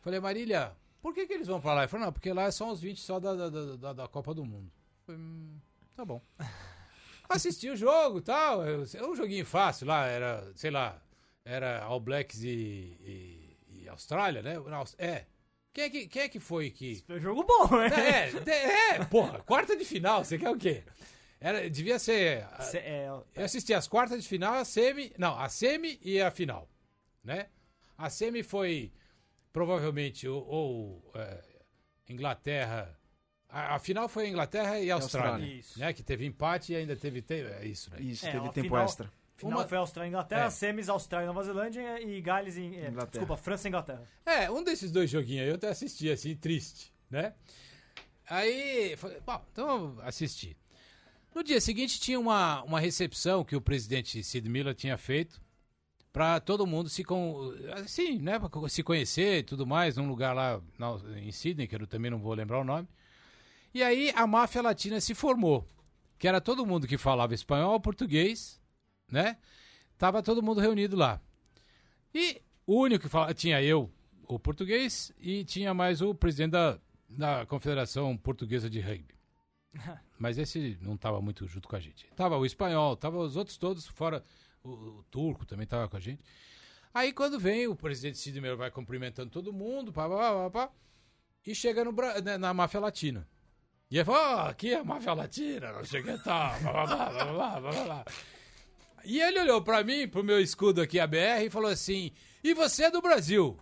[0.09, 1.81] Falei, Marília, por que, que eles vão para lá?
[1.83, 4.43] Ele falou, não, porque lá são os 20 só da, da, da, da- Copa do
[4.43, 4.73] Mundo.
[5.05, 5.59] Falei, hum,
[5.95, 6.23] tá bom.
[7.29, 8.65] Assisti o jogo e tal.
[8.67, 10.99] Era um joguinho fácil lá, era, sei lá,
[11.45, 14.55] era All Blacks e, e- e Austrália, né?
[14.97, 15.27] É.
[15.75, 17.05] Quem é, que, quem é que foi que.
[17.07, 17.89] Foi um jogo bom, né?
[17.95, 20.85] É, é, é, porra, quarta de final, você quer o quê?
[21.39, 22.47] Era, devia ser.
[22.77, 25.13] É, Eu assisti as quartas de final, a semi.
[25.19, 26.67] Não, a semi e a final.
[27.23, 27.49] Né?
[27.99, 28.91] A semi foi
[29.59, 31.43] provavelmente ou, ou, é,
[32.09, 32.97] Inglaterra.
[33.49, 35.31] A, a final foi Inglaterra e Austrália.
[35.33, 35.59] Austrália.
[35.59, 35.79] Isso.
[35.81, 35.93] Né?
[35.93, 37.21] Que teve empate e ainda teve.
[37.21, 38.01] te- é isso, né?
[38.01, 39.11] Isso, É, teve a tempo final- extra.
[39.37, 40.51] Final Uma- foi Austrália e Inglaterra, É.
[40.51, 42.61] semis Austrália e Nova Zelândia e Gales e...
[42.61, 43.07] é, Inglaterra.
[43.07, 44.03] desculpa, França e Inglaterra.
[44.25, 47.35] É, um desses dois joguinhos aí eu até assisti, assim, triste, né?
[48.29, 50.57] Aí, falei, bom, então eu assisti.
[51.35, 55.41] No dia seguinte tinha uma, uma recepção que o presidente Sid Miller tinha feito
[56.19, 60.35] para todo mundo se com, assim, né, pra se conhecer e tudo mais, num lugar
[60.35, 62.89] lá na- em Sydney, que eu também não vou lembrar o nome.
[63.73, 65.65] E aí a máfia latina se formou,
[66.19, 68.61] que era todo mundo que falava espanhol, português,
[69.09, 69.37] né?
[69.97, 71.21] Tava todo mundo reunido lá.
[72.13, 73.89] E o único que falava, tinha eu,
[74.27, 79.15] o português, e tinha mais o presidente da, da Confederação Portuguesa de Rugby.
[80.19, 82.09] Mas esse não estava muito junto com a gente.
[82.17, 84.25] Tava o espanhol, tava os outros todos, fora
[84.63, 86.23] o, o turco também estava com a gente.
[86.93, 90.73] Aí quando vem o presidente Cid vai cumprimentando todo mundo, pá, pá, pá, pá,
[91.47, 93.29] e chega no, Bra- né, na máfia latina.
[93.91, 96.73] E ele fala, ó, aqui é a máfia latina, não sei o que tal, blá,
[96.73, 98.05] blá, blá, blá, blá, blá, blá.
[99.05, 102.11] E ele olhou pra mim, pro meu escudo aqui, a BR, e falou assim:
[102.43, 103.57] E você é do Brasil?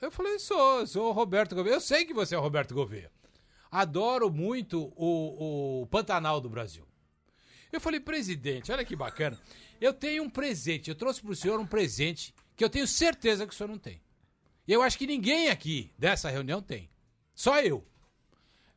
[0.00, 1.74] Eu falei: Sou, sou o Roberto Gouveia.
[1.76, 3.10] Eu sei que você é o Roberto Gouveia.
[3.70, 6.86] Adoro muito o, o Pantanal do Brasil.
[7.72, 9.40] Eu falei: Presidente, olha que bacana.
[9.82, 13.52] Eu tenho um presente, eu trouxe pro senhor um presente que eu tenho certeza que
[13.52, 14.00] o senhor não tem.
[14.64, 16.88] E eu acho que ninguém aqui dessa reunião tem.
[17.34, 17.84] Só eu.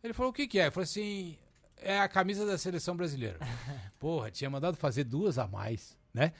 [0.03, 0.66] Ele falou: O que, que é?
[0.66, 1.38] Eu falei assim:
[1.78, 3.38] É a camisa da seleção brasileira.
[3.99, 6.34] Porra, tinha mandado fazer duas a mais, né?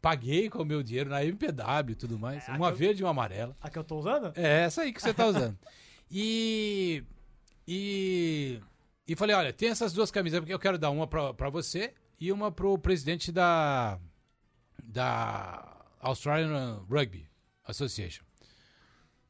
[0.00, 2.48] Paguei com o meu dinheiro na MPW e tudo mais.
[2.48, 3.54] Uma verde e uma amarela.
[3.60, 4.32] A que eu tô usando?
[4.34, 5.58] É essa aí que você tá usando.
[6.10, 7.04] E.
[7.68, 8.62] E.
[9.06, 11.92] E falei: olha, tem essas duas camisas, porque eu quero dar uma pra, pra você
[12.18, 13.98] e uma pro presidente da.
[14.96, 17.28] Da Australian Rugby
[17.66, 18.24] Association.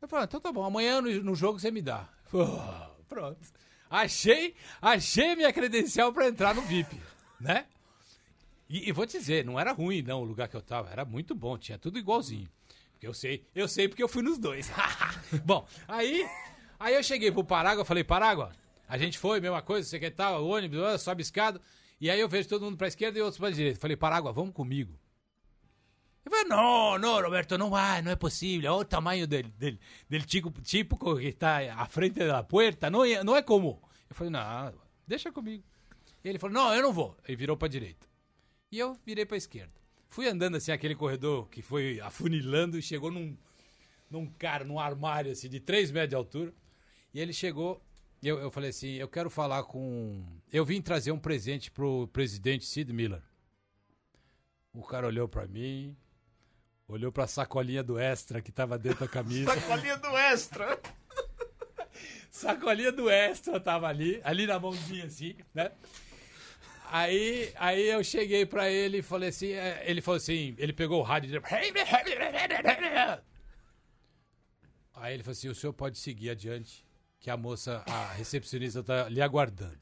[0.00, 2.08] Eu falei: ah, então tá bom, amanhã no, no jogo você me dá.
[2.26, 3.48] Falei, "Ah, pronto.
[3.90, 7.00] Achei, achei minha credencial pra entrar no VIP,
[7.40, 7.66] né?
[8.70, 11.04] E, e vou te dizer, não era ruim não o lugar que eu tava, era
[11.04, 12.48] muito bom, tinha tudo igualzinho.
[12.92, 14.70] Porque eu sei, eu sei porque eu fui nos dois.
[15.44, 16.28] Bom, aí,
[16.78, 18.52] aí eu cheguei pro Parágua, falei, Parágua,
[18.88, 21.60] a gente foi, mesma coisa, você que tal, ônibus, ah, sobe escada.
[22.00, 23.80] E aí eu vejo todo mundo pra esquerda e outros pra direita.
[23.80, 24.96] Falei, Parágua, vamos comigo.
[26.27, 28.72] Ele falou, não, não, Roberto, não vai, não é possível.
[28.72, 33.05] Olha o tamanho del, del, del tipo, tipo que está à frente da porta, não
[33.05, 33.79] é, não é comum.
[34.11, 34.74] Eu falei, não,
[35.07, 35.62] deixa comigo.
[36.24, 37.16] E ele falou, não, eu não vou.
[37.29, 38.09] Ele virou pra direita.
[38.72, 39.72] E eu virei pra esquerda.
[40.09, 43.37] Fui andando assim, aquele corredor que foi afunilando e chegou num,
[44.11, 46.53] num cara, num armário assim, de 3 metros de altura.
[47.14, 47.81] E ele chegou,
[48.20, 50.24] eu, eu falei assim, eu quero falar com...
[50.53, 53.22] Eu vim trazer um presente pro presidente Sid Miller.
[54.72, 55.97] O cara olhou pra mim,
[56.89, 59.53] olhou pra sacolinha do Extra que tava dentro da camisa.
[59.53, 60.80] Sacolinha do Extra.
[62.30, 65.72] sacolinha do Extra tava ali, ali na mãozinha assim, né?
[66.89, 71.01] Aí, aí eu cheguei pra ele e falei assim, é, ele falou assim, ele pegou
[71.01, 71.30] o rádio e
[74.95, 76.87] Aí ele falou assim, o senhor pode seguir adiante,
[77.18, 79.78] que a moça, a recepcionista tá lhe aguardando.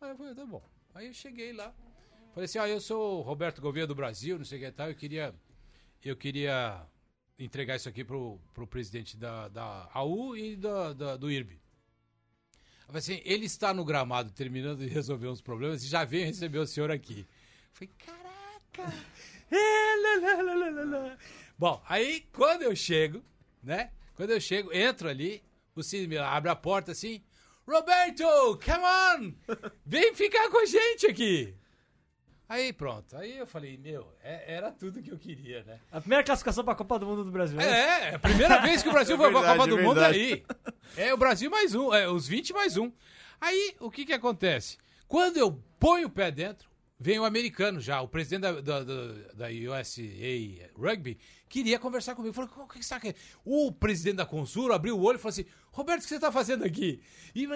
[0.00, 0.62] Aí eu falei, tá bom.
[0.94, 1.74] Aí eu cheguei lá,
[2.32, 4.72] falei assim, ah, eu sou o Roberto Gouveia do Brasil, não sei o que e
[4.72, 5.34] tal, eu queria,
[6.08, 6.86] eu queria
[7.38, 11.58] entregar isso aqui pro, pro presidente da, da AU e da, da- do IRB.
[12.88, 16.66] Assim, ele está no gramado terminando de resolver uns problemas e já veio receber o
[16.66, 17.26] senhor aqui.
[17.72, 18.94] Falei, caraca!
[19.50, 21.18] É, lá, lá, lá.
[21.56, 23.22] Bom, aí quando eu chego,
[23.62, 23.92] né?
[24.16, 25.44] Quando eu chego, entro ali,
[25.76, 27.22] o Cid me abre a porta assim,
[27.66, 28.24] Roberto,
[28.64, 29.34] come on!
[29.86, 31.54] Vem ficar com a gente aqui!
[32.54, 35.80] Aí pronto, aí eu falei, meu, é- era tudo que eu queria, né?
[35.90, 37.56] A primeira classificação pra Copa do Mundo do Brasil.
[37.56, 37.64] né?
[37.64, 39.82] É, é a primeira vez que o Brasil É foi pra verdade, Copa do é
[39.82, 40.44] Mundo aí.
[40.96, 42.92] É o Brasil mais um, é os 20 mais um.
[43.40, 44.78] Aí, o que que acontece?
[45.08, 49.12] Quando eu ponho o pé dentro, vem o americano já, o presidente da, da, da-
[49.34, 50.02] da USA
[50.76, 52.32] Rugby, queria conversar comigo.
[52.34, 53.16] Falou, o que que você tá querendo?
[53.44, 56.30] O presidente da Consur abriu o olho e falou assim, Roberto, o que você tá
[56.30, 57.00] fazendo aqui?
[57.34, 57.46] E,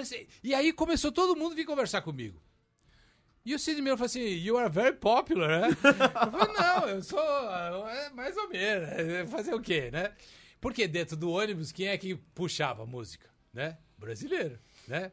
[0.42, 2.40] e aí começou todo mundo a vir conversar comigo.
[3.48, 5.68] E o Sid Miller falou assim, you are very popular, né?
[5.80, 7.18] Eu falei, não, eu sou
[7.88, 10.12] é, mais ou menos, é, fazer o quê, né?
[10.60, 13.78] Porque dentro do ônibus, quem é que puxava a música, né?
[13.96, 15.12] Brasileiro, né?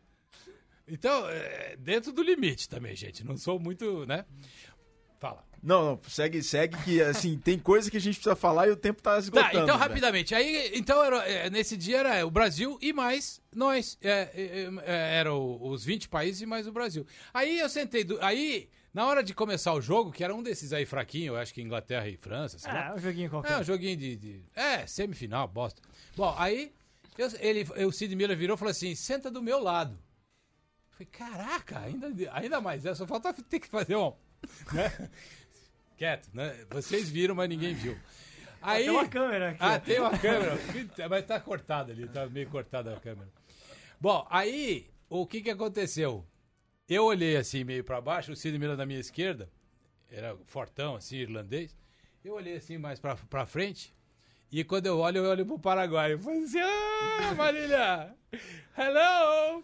[0.86, 4.26] Então, é, dentro do limite também, gente, não sou muito, né?
[5.30, 5.44] Fala.
[5.64, 8.76] Não, não, segue, segue que, assim, tem coisa que a gente precisa falar e o
[8.76, 9.48] tempo tá esgotando.
[9.52, 9.80] Tá, então velho.
[9.80, 10.36] rapidamente.
[10.36, 13.98] Aí, então era, é, nesse dia era o Brasil e mais nós.
[14.04, 17.04] É, é, é, eram os 20 países e mais o Brasil.
[17.34, 18.04] Aí eu sentei.
[18.04, 21.38] do- aí, na hora de começar o jogo, que era um desses aí fraquinho, eu
[21.38, 22.90] acho que Inglaterra e França, sei lá.
[22.90, 23.54] É, um joguinho qualquer.
[23.54, 25.82] É, um joguinho de, de- É, semifinal, bosta.
[26.16, 26.72] Bom, aí
[27.18, 29.98] eu- ele, o Sid Miller virou e falou assim: senta do meu lado.
[30.92, 34.14] Eu falei, caraca, ainda, ainda mais, é, só falta ter que fazer um.
[34.74, 35.10] Né?
[35.98, 36.66] Quieto, né?
[36.70, 37.98] Vocês viram, mas ninguém viu.
[38.62, 39.58] Aí, Tem uma câmera aqui.
[39.62, 40.58] ah, tem uma câmera,
[41.10, 43.30] mas tá cortada ali, tá meio cortada a câmera.
[44.02, 46.26] Bom, aí, o que que aconteceu?
[46.90, 49.50] Eu olhei assim, meio pra baixo, o Cid Miller na minha esquerda,
[50.10, 51.78] era fortão, assim, irlandês.
[52.24, 53.94] Eu olhei assim mais pra, pra frente,
[54.52, 56.14] e quando eu olho, eu olho pro Paraguai.
[56.14, 58.16] Eu falei assim, ah, Marília,
[58.78, 59.64] hello!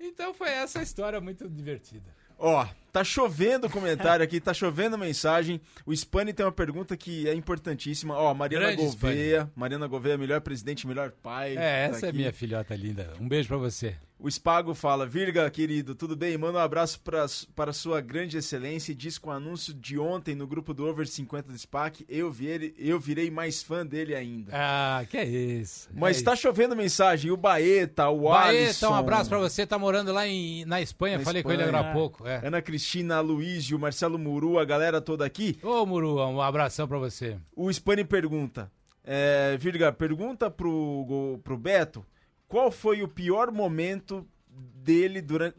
[0.00, 2.12] Então foi essa história muito divertida.
[2.38, 5.60] Ó, tá chovendo comentário aqui, tá chovendo mensagem.
[5.86, 8.14] O Spani tem uma pergunta que é importantíssima.
[8.14, 9.50] Ó, Mariana Grande Gouveia.
[9.56, 11.52] Mariana Gouveia, melhor presidente, melhor pai.
[11.52, 13.14] É, tá essa é minha filhota linda.
[13.18, 13.96] Um beijo pra você.
[14.22, 16.38] O Spago fala, Virga, querido, tudo bem?
[16.38, 20.32] Manda um abraço pra, para sua grande excelência e diz com o anúncio de ontem
[20.32, 24.14] no grupo do Over 50 do SPAC, eu, vi ele, eu virei mais fã dele
[24.14, 24.52] ainda.
[24.54, 25.90] Ah, que é isso.
[25.92, 28.90] Mas é tá chovendo mensagem, o Baeta, o Baeta, Alisson...
[28.90, 29.66] um abraço pra você.
[29.66, 31.18] Tá morando lá em, na Espanha.
[31.18, 31.68] Na Falei com Espanha.
[31.68, 32.24] ele agora há pouco.
[32.24, 32.46] É.
[32.46, 35.58] Ana Cristina, Luísio, Marcelo Muru, a galera toda aqui.
[35.64, 37.38] Ô, Muru, um abração pra você.
[37.56, 38.70] O Spani pergunta,
[39.02, 42.06] é, Virga, pergunta pro, pro Beto,
[42.52, 45.56] qual foi o pior momento dele durante,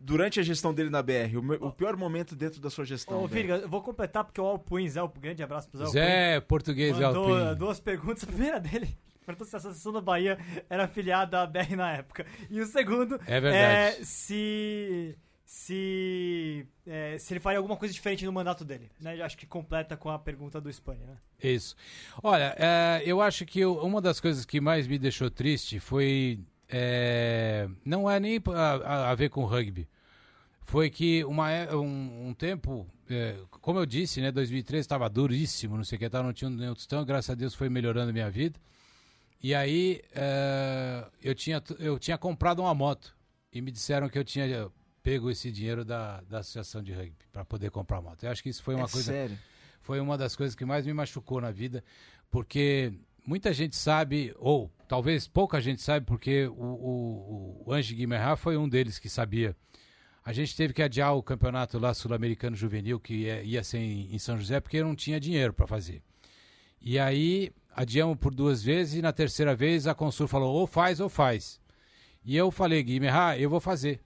[0.00, 1.36] durante a gestão dele na BR?
[1.38, 3.28] O, me- o pior momento dentro da sua gestão, Ô.
[3.28, 6.40] Virga, eu vou completar porque o Alpuin, Zé, Alpuin, grande abraço pro Zé Alpuin, Zé,
[6.40, 7.58] português mandou Alpin.
[7.58, 8.24] duas perguntas.
[8.24, 10.36] A primeira dele perguntou se a Associação da Bahia
[10.68, 12.26] era afiliada à BR na época.
[12.50, 14.00] E o segundo É verdade.
[14.00, 18.90] é se, se, é, se ele faria alguma coisa diferente no mandato dele.
[19.00, 19.20] Né?
[19.22, 21.06] Acho que completa com a pergunta do Espanha.
[21.06, 21.16] Né?
[21.42, 21.76] Isso.
[22.22, 26.40] Olha, é, eu acho que eu- uma das coisas que mais me deixou triste foi.
[26.74, 29.86] é, não é nem a, a- ver com rugby.
[30.64, 35.76] Foi que uma, é- um, um tempo, é, como eu disse, né, 2013 estava duríssimo,
[35.76, 38.12] não sei o que, tal, não tinha nenhum tostão, graças a Deus foi melhorando a
[38.12, 38.58] minha vida.
[39.42, 43.14] E aí é, eu, tinha, eu tinha comprado uma moto
[43.52, 44.70] e me disseram que eu tinha
[45.02, 48.22] pego esse dinheiro da, da associação de rugby para poder comprar a moto.
[48.24, 49.38] Eu acho que isso foi uma é coisa sério.
[49.80, 51.82] foi uma das coisas que mais me machucou na vida,
[52.30, 52.92] porque
[53.26, 58.56] muita gente sabe, ou talvez pouca gente sabe, porque o, o, o Ange Guimarães foi
[58.56, 59.56] um deles que sabia.
[60.24, 64.14] A gente teve que adiar o campeonato lá sul-americano juvenil, que ia, ia ser em,
[64.14, 66.00] em São José, porque não tinha dinheiro para fazer.
[66.80, 71.00] E aí adiamos por duas vezes e na terceira vez a Consul falou ou faz
[71.00, 71.60] ou faz.
[72.24, 74.00] E eu falei, Guimarães, eu vou fazer.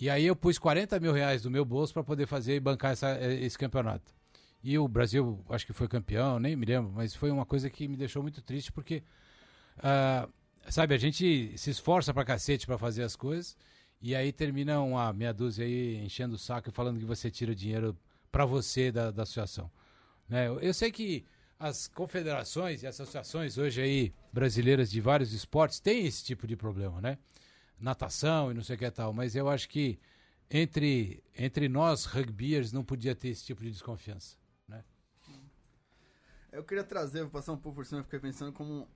[0.00, 2.92] E aí eu pus 40 mil reais do meu bolso para poder fazer e bancar
[2.92, 4.14] essa, esse campeonato.
[4.62, 7.86] E o Brasil, acho que foi campeão, nem me lembro, mas foi uma coisa que
[7.88, 9.02] me deixou muito triste porque,
[9.78, 10.32] uh,
[10.68, 13.56] sabe, a gente se esforça pra cacete para fazer as coisas
[14.00, 17.54] e aí termina uma meia dúzia aí enchendo o saco e falando que você tira
[17.54, 17.96] dinheiro
[18.30, 19.70] para você da, da associação.
[20.28, 20.48] Né?
[20.48, 21.24] Eu sei que
[21.58, 27.00] as confederações e associações hoje aí brasileiras de vários esportes têm esse tipo de problema,
[27.00, 27.18] né?
[27.80, 29.98] Natação e não sei o que tal, mas eu acho que
[30.50, 34.36] entre, entre nós rugbyers não podia ter esse tipo de desconfiança.
[36.50, 38.88] Eu queria trazer, vou passar um pouco por cima, eu fiquei pensando como.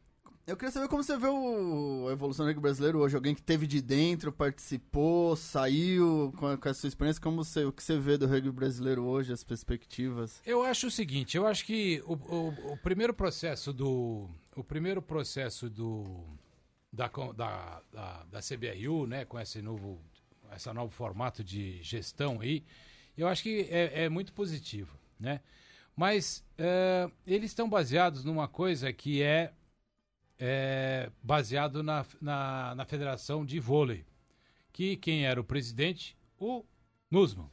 [0.47, 2.09] Eu queria saber como você vê o...
[2.09, 3.14] a evolução do rugby brasileiro hoje.
[3.14, 7.22] Alguém que teve de dentro, participou, saiu com a, com a sua experiência.
[7.22, 10.41] Como você, o que você vê do rugby brasileiro hoje, as perspectivas?
[10.45, 14.28] Eu acho o seguinte, eu acho que o, o, o primeiro processo do.
[14.57, 16.24] O primeiro processo do.
[16.93, 19.99] Da, da, da, da CBRU, né, com esse novo,
[20.55, 22.62] esse novo formato de gestão aí,
[23.16, 25.40] eu acho que é, é muito positivo, né?
[25.95, 29.53] Mas é, eles estão baseados numa coisa que é,
[30.38, 34.05] é baseado na, na, na, Federação de Vôlei,
[34.72, 36.16] que quem era o presidente?
[36.38, 36.64] O
[37.11, 37.51] Nussmann.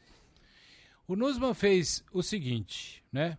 [1.07, 3.37] O Nussmann fez o seguinte, né?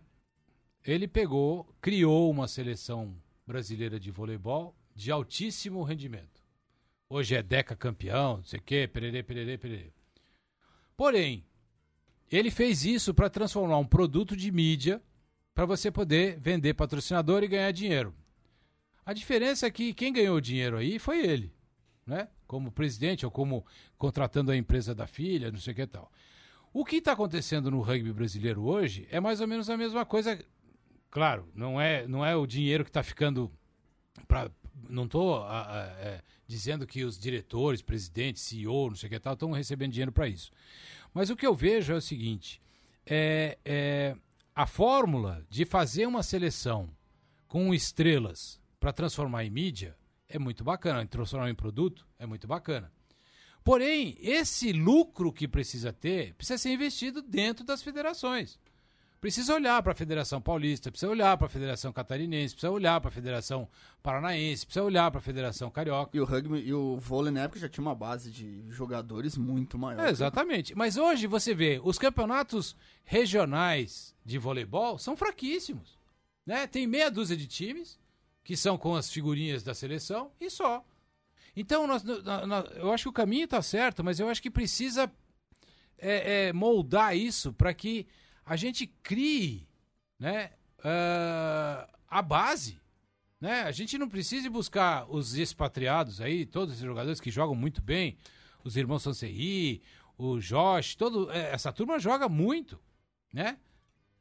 [0.83, 6.41] Ele pegou, criou uma seleção brasileira de voleibol de altíssimo rendimento.
[7.09, 9.91] Hoje é Deca campeão, não sei o quê, pererê, pererê, pererê.
[10.95, 11.43] Porém,
[12.31, 15.01] ele fez isso para transformar um produto de mídia
[15.55, 18.13] para você poder vender patrocinador e ganhar dinheiro.
[19.03, 21.51] A diferença é que quem ganhou dinheiro aí foi ele,
[22.05, 22.29] né?
[22.45, 23.65] Como presidente ou como
[23.97, 26.11] contratando a empresa da filha, não sei o que tal.
[26.71, 30.39] O que está acontecendo no rugby brasileiro hoje é mais ou menos a mesma coisa.
[31.09, 33.51] Claro, não é, não é o dinheiro que está ficando.
[34.27, 34.49] Pra,
[34.89, 39.51] não estou é, dizendo que os diretores, presidentes, CEO, não sei o que tal, estão
[39.51, 40.51] recebendo dinheiro para isso.
[41.13, 42.61] Mas o que eu vejo é o seguinte:
[43.05, 44.15] é, é
[44.53, 46.89] a fórmula de fazer uma seleção
[47.47, 49.95] com estrelas para transformar em mídia
[50.27, 52.91] é muito bacana, transformar em produto é muito bacana.
[53.63, 58.59] Porém, esse lucro que precisa ter precisa ser investido dentro das federações.
[59.21, 63.09] Precisa olhar para a Federação Paulista, precisa olhar para a Federação Catarinense, precisa olhar para
[63.09, 63.69] a Federação
[64.01, 66.17] Paranaense, precisa olhar para a Federação Carioca.
[66.17, 69.77] E o rugby e o vôlei na época já tinha uma base de jogadores muito
[69.77, 70.07] maior.
[70.07, 70.75] É, exatamente.
[70.75, 75.99] Mas hoje você vê, os campeonatos regionais de voleibol são fraquíssimos.
[76.43, 76.65] Né?
[76.65, 77.99] Tem meia dúzia de times
[78.43, 80.83] que são com as figurinhas da seleção e só.
[81.55, 85.11] Então, nós, nós, eu acho que o caminho está certo, mas eu acho que precisa
[85.95, 88.07] é, é, moldar isso para que
[88.45, 89.67] a gente crie
[90.19, 92.79] né, uh, a base.
[93.39, 93.61] Né?
[93.63, 98.17] A gente não precisa buscar os expatriados aí, todos os jogadores que jogam muito bem,
[98.63, 99.81] os irmãos Sancerri,
[100.17, 102.79] o Josh, todo, é, essa turma joga muito,
[103.33, 103.57] né?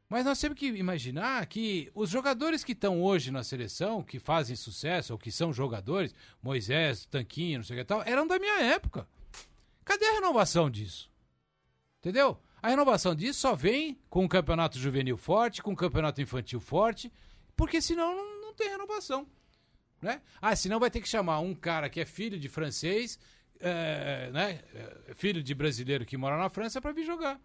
[0.08, 4.56] Mas nós temos que imaginar que os jogadores que estão hoje na seleção, que fazem
[4.56, 6.12] sucesso, ou que são jogadores,
[6.42, 9.06] Moisés, Tanquinho, não sei o que tal, eram da minha época.
[9.84, 11.08] Cadê a renovação disso?
[12.00, 12.40] Entendeu?
[12.62, 17.12] A renovação disso só vem com um campeonato juvenil forte, com um campeonato infantil forte,
[17.56, 19.26] porque senão não, não tem renovação.
[20.00, 20.22] Né?
[20.40, 23.18] Ah, senão vai ter que chamar um cara que é filho de francês,
[23.60, 27.40] é, né, é, filho de brasileiro que mora na França para vir jogar.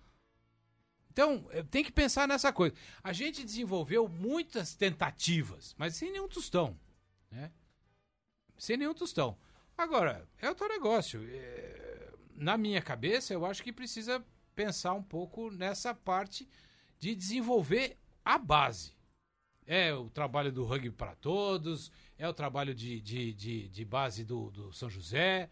[1.12, 2.76] Então, é, tem que pensar nessa coisa.
[3.04, 6.78] A gente desenvolveu muitas tentativas, mas sem nenhum tostão.
[7.32, 7.52] Né?
[8.58, 9.38] Sem nenhum tostão.
[9.78, 11.26] Agora, é o teu negócio.
[11.30, 14.24] É, na minha cabeça, eu acho que precisa
[14.56, 16.48] pensar um pouco nessa parte
[17.00, 18.96] de desenvolver a base.
[19.68, 24.24] É o trabalho do rugby para todos, é o trabalho de, de, de, de base
[24.24, 25.50] do, do São José.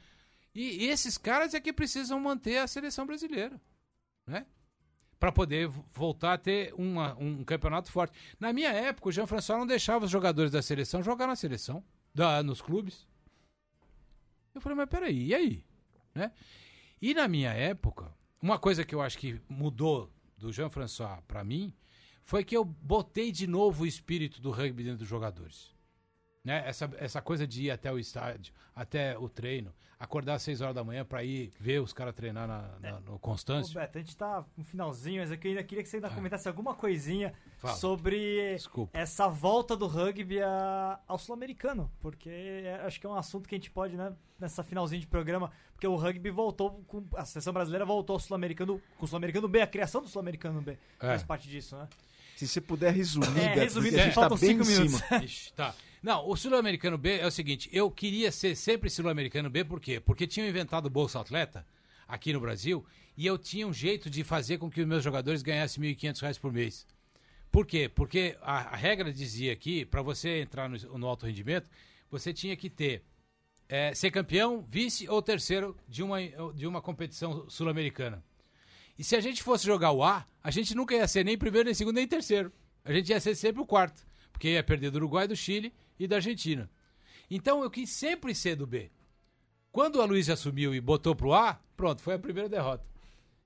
[0.53, 3.59] E, esses caras é que precisam manter a seleção brasileira,
[4.25, 4.45] né?
[5.19, 8.15] Para poder voltar a ter uma, um campeonato forte.
[8.39, 11.83] Na minha época, o Jean-François não deixava os jogadores da seleção jogar na seleção,
[12.13, 13.07] da, nos clubes.
[14.53, 15.65] Eu falei, mas peraí, e aí?
[16.13, 16.31] Né?
[17.01, 18.13] E na minha época,
[18.43, 21.73] uma coisa que eu acho que mudou do Jean-François para mim
[22.25, 25.72] foi que eu botei de novo o espírito do rugby dentro dos jogadores.
[26.43, 26.63] Né?
[26.67, 30.75] Essa, essa coisa de ir até o estádio, até o treino, acordar às 6 horas
[30.75, 33.73] da manhã para ir ver os caras treinar na, na- no Ô, Constâncio.
[33.73, 36.75] Beto, a gente tá no finalzinho, mas eu ainda queria que você ainda comentasse alguma
[36.75, 37.59] coisinha Ah.
[37.59, 37.75] Fala.
[37.75, 38.97] sobre Desculpa.
[38.99, 43.55] essa volta do rugby a- ao sul-americano, porque é- acho que é um assunto que
[43.55, 47.53] a gente pode, né, nessa finalzinho de programa, porque o rugby voltou, com, a seleção
[47.53, 50.77] brasileira voltou ao sul-americano, com o sul-americano B, a criação do sul-americano B É.
[51.07, 51.87] faz parte disso, né?
[52.35, 54.99] Se você puder resumir, É, resumindo, gente tá faltam bem cinco em minutos.
[55.07, 55.23] cima.
[55.25, 55.75] Ixi, tá.
[56.01, 59.99] Não, o Sul-Americano B é o seguinte, eu queria ser sempre Sul-Americano B, por quê?
[60.01, 61.65] Porque tinham inventado o Bolsa Atleta
[62.07, 65.41] aqui no Brasil e eu tinha um jeito de fazer com que os meus jogadores
[65.41, 66.85] ganhassem 1.500 reais por mês.
[67.51, 67.87] Por quê?
[67.87, 71.69] Porque a, a regra dizia aqui, para você entrar no, no alto rendimento,
[72.09, 73.03] você tinha que ter
[73.69, 76.17] é, ser campeão, vice ou terceiro de uma,
[76.53, 78.23] de uma competição sul-americana.
[78.97, 81.65] E se a gente fosse jogar o A, a gente nunca ia ser nem primeiro,
[81.65, 82.51] nem segundo, nem terceiro.
[82.85, 84.05] A gente ia ser sempre o quarto.
[84.31, 86.69] Porque ia perder do Uruguai, do Chile e da Argentina.
[87.29, 88.91] Então eu quis sempre ser do B.
[89.71, 92.85] Quando a Luiz assumiu e botou pro A, pronto, foi a primeira derrota.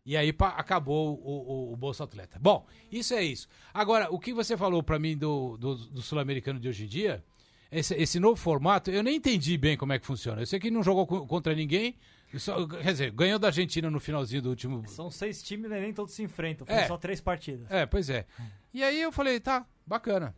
[0.06, 2.38] E aí pá, acabou o, o, o Bolsa Atleta.
[2.40, 3.48] Bom, isso é isso.
[3.74, 7.24] Agora, o que você falou pra mim do, do, do Sul-Americano de hoje em dia,
[7.72, 10.42] esse, esse novo formato, eu nem entendi bem como é que funciona.
[10.42, 11.96] Eu sei que não jogou co- contra ninguém,
[12.38, 15.94] só- quer dizer, ganhou da Argentina no finalzinho do último, São seis times, né, nem
[15.94, 16.76] todos se enfrentam, É.
[16.76, 17.70] foram só três partidas.
[17.72, 18.26] é, pois é.
[18.74, 20.36] E aí eu falei, tá, bacana.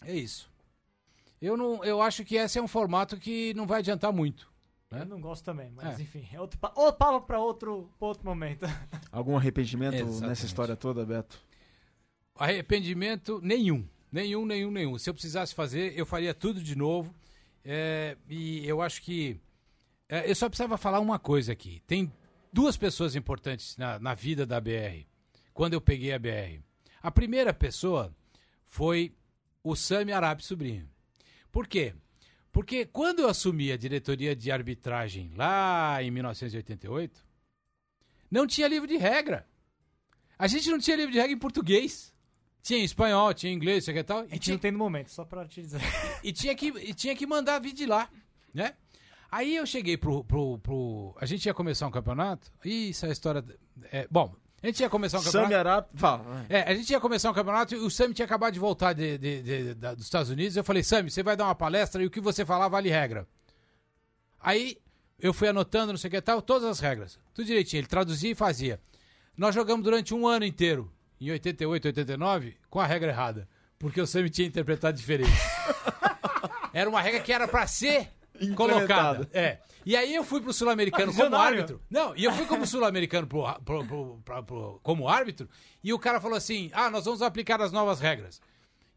[0.00, 0.50] É isso.
[1.40, 4.48] Eu não, eu acho que esse é um formato que não vai adiantar muito.
[4.90, 5.02] né?
[5.02, 6.02] Eu não gosto também, mas É.
[6.02, 8.64] enfim, é outro, pa- outro papo pra outro, pra outro momento.
[9.12, 10.26] Algum arrependimento Exatamente.
[10.26, 11.38] nessa história toda, Beto?
[12.34, 13.86] Arrependimento nenhum.
[14.10, 14.96] Nenhum, nenhum, nenhum.
[14.98, 17.12] Se eu precisasse fazer, eu faria tudo de novo.
[17.64, 19.38] É, e eu acho que.
[20.08, 21.82] É, eu só precisava falar uma coisa aqui.
[21.86, 22.12] Tem
[22.52, 25.06] duas pessoas importantes na, na vida da BR,
[25.52, 26.60] quando eu peguei a BR.
[27.02, 28.14] A primeira pessoa
[28.66, 29.14] foi
[29.62, 30.88] o Sami Arabi Sobrinho.
[31.50, 31.94] Por quê?
[32.50, 37.24] Porque quando eu assumi a diretoria de arbitragem lá em 1988,
[38.30, 39.46] não tinha livro de regra.
[40.38, 42.12] A gente não tinha livro de regra em português.
[42.62, 44.20] Tinha em espanhol, tinha em inglês, sei que tal.
[44.20, 45.80] A E gente tinha, não tem no momento, só pra te dizer.
[46.22, 48.10] e tinha que, e tinha que mandar vir de lá,
[48.52, 48.74] né?
[49.30, 52.50] Aí eu cheguei pro, pro, pro- A gente ia começar um campeonato.
[52.64, 53.44] Ih, Isso é a história.
[53.92, 55.48] é, bom, a gente ia começar um campeonato.
[55.50, 56.46] Sami Arap, fala.
[56.48, 59.18] É, a gente ia começar um campeonato e o Sami tinha acabado de voltar de-
[59.18, 60.56] de- de- da- dos Estados Unidos.
[60.56, 63.26] Eu falei, Sami, você vai dar uma palestra e o que você falar vale regra.
[64.40, 64.78] Aí
[65.18, 67.18] eu fui anotando, não sei o que tal, todas as regras.
[67.34, 67.80] Tudo direitinho.
[67.80, 68.80] Ele traduzia e fazia.
[69.36, 73.48] Nós jogamos durante um ano inteiro, em 88, 89, com a regra errada.
[73.78, 75.30] Porque o Sami tinha interpretado diferente.
[76.72, 78.08] era uma regra que era pra ser
[78.54, 79.28] colocada.
[79.32, 79.58] É.
[79.84, 81.82] E aí eu fui pro Sul-Americano como árbitro.
[81.90, 85.48] Não, e eu fui como sul-americano pro, pro- pro- como árbitro,
[85.82, 88.40] e o cara falou assim: ah, nós vamos aplicar as novas regras.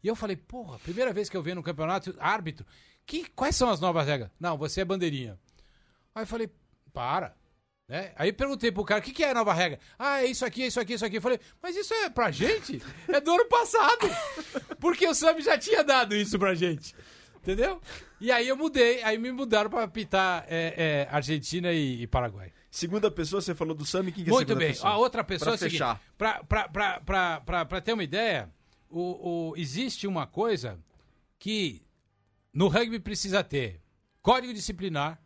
[0.02, 2.66] E eu falei, porra, primeira vez que eu venho no campeonato, árbitro,
[3.06, 4.30] que, quais são as novas regras?
[4.38, 5.38] Não, você é bandeirinha.
[6.14, 6.50] Aí eu falei,
[6.92, 7.34] para.
[7.88, 8.12] Né?
[8.16, 9.78] Aí perguntei pro cara, o que, que é a nova regra?
[9.98, 11.16] Ah, é isso aqui, é isso aqui, é isso aqui.
[11.16, 12.82] Eu falei, mas isso é pra gente?
[13.08, 14.08] É do ano passado.
[14.80, 16.94] Porque o Sam já tinha dado isso pra gente.
[17.36, 17.80] Entendeu?
[18.22, 22.52] E aí eu mudei, aí me mudaram pra apitar é, é, Argentina e, e Paraguai.
[22.70, 24.68] Segunda pessoa, você falou do Sami, quem que é Muito bem.
[24.68, 24.92] pessoa?
[24.92, 26.00] A outra pessoa Pra é fechar.
[26.16, 28.48] pra ter uma ideia,
[28.88, 30.78] o, o- existe uma coisa
[31.36, 31.82] que
[32.52, 33.80] no rugby precisa ter
[34.22, 35.20] código disciplinar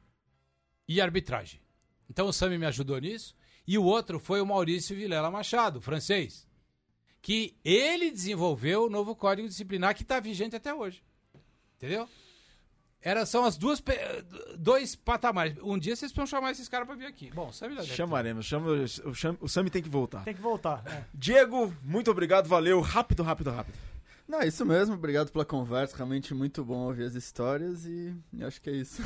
[0.88, 1.60] e arbitragem.
[2.08, 3.36] Então o Sami me ajudou nisso.
[3.66, 6.46] E o outro foi o Maurício Vilela Machado, francês.
[7.20, 11.02] Que ele desenvolveu o novo código disciplinar que está vigente até hoje.
[11.76, 12.08] Entendeu?
[13.06, 13.80] Era, são as duas
[14.58, 15.56] dois patamares.
[15.62, 17.30] Um dia vocês vão chamar esses caras para vir aqui.
[17.32, 17.80] Bom, o Sami.
[17.86, 18.44] Chamaremos.
[18.44, 18.68] Chama,
[19.04, 20.24] o, Cham- o Sami tem que voltar.
[20.24, 20.82] Tem que voltar.
[20.86, 21.04] é.
[21.14, 22.80] Diego, muito obrigado, valeu.
[22.80, 23.76] Rápido, rápido, rápido.
[24.26, 24.96] Não, é isso mesmo.
[24.96, 25.96] Obrigado pela conversa.
[25.96, 29.00] Realmente muito bom ouvir as histórias e acho que é isso.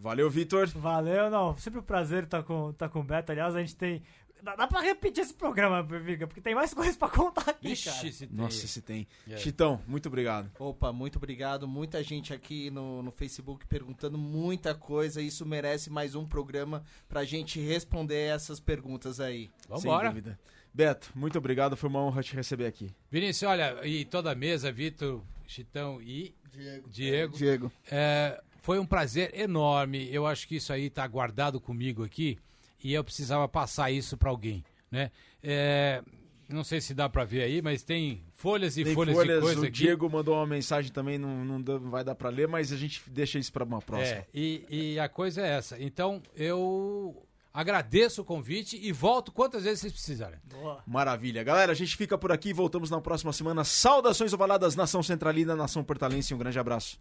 [0.00, 0.66] Valeu, Vitor.
[0.68, 1.56] Valeu, não.
[1.56, 3.32] Sempre um prazer estar com, tá com o Beto.
[3.32, 4.02] Aliás, a gente tem.
[4.42, 7.96] Dá, dá pra repetir esse programa, Viga, porque tem mais coisas pra contar aqui, cara.
[7.98, 8.36] Ixi, se tem.
[8.36, 9.06] Nossa, se tem.
[9.36, 10.50] Chitão, muito obrigado.
[10.58, 11.68] Opa, muito obrigado.
[11.68, 15.20] Muita gente aqui no, no Facebook perguntando muita coisa.
[15.20, 19.50] Isso merece mais um programa pra gente responder essas perguntas aí.
[19.68, 20.04] Vambora.
[20.04, 20.38] Sem dúvida.
[20.72, 21.76] Beto, muito obrigado.
[21.76, 22.90] Foi uma honra te receber aqui.
[23.10, 26.88] Vinícius, olha, e toda a mesa, Vitor, Chitão e Diego.
[26.88, 27.36] Diego.
[27.36, 27.72] Diego.
[27.90, 30.08] É, foi um prazer enorme.
[30.12, 32.38] Eu acho que isso aí está guardado comigo aqui
[32.82, 35.10] e eu precisava passar isso para alguém, né?
[35.42, 36.02] É,
[36.48, 39.42] não sei se dá para ver aí, mas tem folhas e Tem folhas, folhas, de
[39.42, 39.72] coisa o aqui.
[39.72, 43.38] Diego mandou uma mensagem também, não, não vai dar pra ler, mas a gente deixa
[43.38, 44.18] isso pra uma próxima.
[44.18, 45.80] É, e, e a coisa é essa.
[45.80, 50.38] Então, eu agradeço o convite e volto quantas vezes vocês precisarem.
[50.44, 50.82] Boa.
[50.86, 51.42] Maravilha.
[51.42, 52.52] Galera, a gente fica por aqui.
[52.52, 53.64] Voltamos na próxima semana.
[53.64, 56.34] Saudações ovaladas, Nação Centralina, Nação Portalense.
[56.34, 56.98] Um grande abraço.